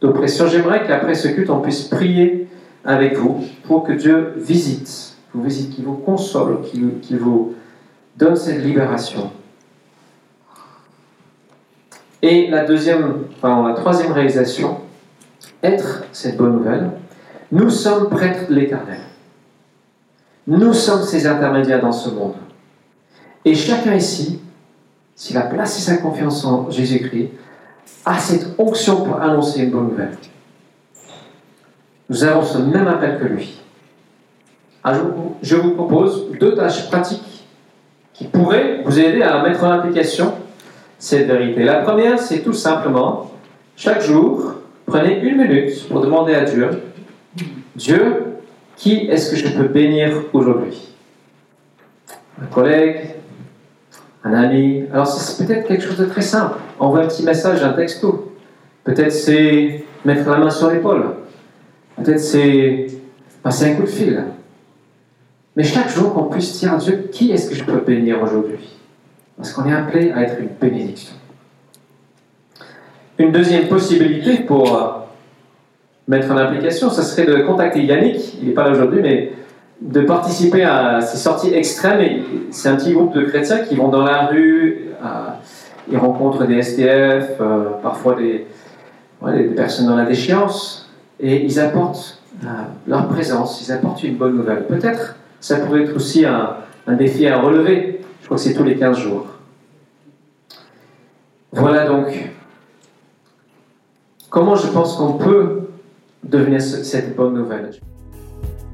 d'oppression, 0.00 0.46
j'aimerais 0.46 0.86
qu'après 0.86 1.14
ce 1.14 1.26
culte, 1.28 1.50
on 1.50 1.60
puisse 1.60 1.82
prier 1.82 2.46
avec 2.84 3.16
vous 3.16 3.44
pour 3.64 3.82
que 3.82 3.92
Dieu 3.92 4.34
visite, 4.36 5.16
vous 5.34 5.42
visite, 5.42 5.74
qu'il 5.74 5.84
vous 5.84 5.94
console, 5.94 6.60
qu'il 6.62 7.18
vous 7.18 7.54
donne 8.16 8.36
cette 8.36 8.62
libération. 8.62 9.32
Et 12.22 12.48
la 12.48 12.64
deuxième, 12.64 13.24
pardon, 13.40 13.66
la 13.66 13.74
troisième 13.74 14.12
réalisation, 14.12 14.78
être 15.62 16.04
cette 16.12 16.36
bonne 16.36 16.54
nouvelle, 16.54 16.90
nous 17.52 17.70
sommes 17.70 18.08
prêtres 18.08 18.48
de 18.48 18.54
l'éternel. 18.54 19.00
Nous 20.46 20.72
sommes 20.72 21.02
ces 21.02 21.26
intermédiaires 21.26 21.80
dans 21.80 21.92
ce 21.92 22.10
monde. 22.10 22.34
Et 23.44 23.54
chacun 23.54 23.94
ici, 23.94 24.40
s'il 25.14 25.36
a 25.36 25.42
placé 25.42 25.80
sa 25.80 25.98
confiance 25.98 26.44
en 26.44 26.70
Jésus-Christ, 26.70 27.30
a 28.04 28.18
cette 28.18 28.54
onction 28.58 29.04
pour 29.04 29.20
annoncer 29.20 29.64
une 29.64 29.70
bonne 29.70 29.88
nouvelle. 29.88 30.16
Nous 32.08 32.24
avons 32.24 32.44
ce 32.44 32.58
même 32.58 32.86
appel 32.86 33.18
que 33.18 33.24
lui. 33.24 33.60
Alors, 34.84 35.06
je 35.42 35.56
vous 35.56 35.72
propose 35.72 36.26
deux 36.38 36.54
tâches 36.54 36.88
pratiques 36.88 37.44
qui 38.12 38.24
pourraient 38.26 38.82
vous 38.84 38.98
aider 38.98 39.22
à 39.22 39.42
mettre 39.42 39.64
en 39.64 39.70
application 39.70 40.34
cette 40.98 41.26
vérité. 41.26 41.64
La 41.64 41.76
première, 41.76 42.18
c'est 42.18 42.40
tout 42.40 42.52
simplement, 42.52 43.30
chaque 43.76 44.02
jour, 44.02 44.54
prenez 44.86 45.20
une 45.20 45.36
minute 45.36 45.88
pour 45.88 46.00
demander 46.00 46.34
à 46.34 46.44
Dieu, 46.44 46.70
Dieu, 47.74 48.26
qui 48.76 49.06
est-ce 49.08 49.30
que 49.30 49.36
je 49.36 49.48
peux 49.56 49.68
bénir 49.68 50.24
aujourd'hui? 50.32 50.88
Un 52.42 52.46
collègue 52.46 53.14
Un 54.24 54.34
ami 54.34 54.84
Alors 54.92 55.06
c'est 55.06 55.46
peut-être 55.46 55.66
quelque 55.66 55.82
chose 55.82 55.98
de 55.98 56.04
très 56.06 56.22
simple. 56.22 56.58
Envoie 56.78 57.00
un 57.00 57.06
petit 57.06 57.22
message, 57.22 57.62
un 57.62 57.72
texto. 57.72 58.32
Peut-être 58.84 59.12
c'est 59.12 59.84
mettre 60.04 60.28
la 60.28 60.38
main 60.38 60.50
sur 60.50 60.70
l'épaule. 60.70 61.04
Peut-être 61.96 62.20
c'est 62.20 62.86
passer 63.42 63.72
un 63.72 63.74
coup 63.74 63.82
de 63.82 63.88
fil. 63.88 64.24
Mais 65.56 65.64
chaque 65.64 65.88
jour 65.88 66.12
qu'on 66.12 66.24
puisse 66.24 66.58
dire 66.58 66.74
à 66.74 66.76
Dieu, 66.76 67.08
qui 67.10 67.30
est-ce 67.32 67.48
que 67.48 67.56
je 67.56 67.64
peux 67.64 67.78
bénir 67.78 68.22
aujourd'hui? 68.22 68.58
Parce 69.36 69.52
qu'on 69.52 69.66
est 69.66 69.74
appelé 69.74 70.12
à 70.12 70.22
être 70.22 70.40
une 70.40 70.48
bénédiction. 70.48 71.14
Une 73.18 73.32
deuxième 73.32 73.68
possibilité 73.68 74.38
pour 74.42 74.76
euh, 74.76 74.90
mettre 76.08 76.30
en 76.30 76.36
application, 76.36 76.90
ce 76.90 77.02
serait 77.02 77.26
de 77.26 77.42
contacter 77.42 77.82
Yannick, 77.82 78.38
il 78.40 78.48
n'est 78.48 78.54
pas 78.54 78.64
là 78.64 78.72
aujourd'hui, 78.72 79.00
mais 79.02 79.32
de 79.80 80.00
participer 80.02 80.64
à 80.64 81.00
ces 81.00 81.18
sorties 81.18 81.54
extrêmes. 81.54 82.22
C'est 82.50 82.68
un 82.68 82.76
petit 82.76 82.92
groupe 82.92 83.14
de 83.14 83.22
chrétiens 83.22 83.58
qui 83.58 83.74
vont 83.74 83.88
dans 83.88 84.04
la 84.04 84.26
rue, 84.26 84.86
euh, 85.02 85.06
ils 85.90 85.98
rencontrent 85.98 86.46
des 86.46 86.56
SDF, 86.56 87.32
euh, 87.40 87.70
parfois 87.82 88.16
des, 88.16 88.46
des, 89.26 89.44
personnes 89.54 89.86
dans 89.86 89.96
la 89.96 90.04
déchéance, 90.04 90.90
et 91.20 91.44
ils 91.44 91.60
apportent 91.60 92.22
leur 92.86 93.08
présence, 93.08 93.66
ils 93.66 93.72
apportent 93.72 94.02
une 94.02 94.16
bonne 94.16 94.36
nouvelle. 94.36 94.64
Peut-être 94.66 95.16
ça 95.40 95.56
pourrait 95.56 95.82
être 95.82 95.96
aussi 95.96 96.24
un 96.26 96.92
défi 96.94 97.26
à 97.26 97.38
relever. 97.38 98.00
Je 98.26 98.28
crois 98.28 98.38
que 98.38 98.42
c'est 98.42 98.54
tous 98.54 98.64
les 98.64 98.76
15 98.76 98.98
jours. 98.98 99.24
Voilà 101.52 101.86
donc 101.86 102.28
comment 104.30 104.56
je 104.56 104.66
pense 104.66 104.96
qu'on 104.96 105.12
peut 105.12 105.68
devenir 106.24 106.60
cette 106.60 107.14
bonne 107.14 107.34
nouvelle. 107.34 107.70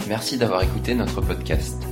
Merci 0.09 0.38
d'avoir 0.38 0.62
écouté 0.62 0.94
notre 0.94 1.20
podcast. 1.20 1.82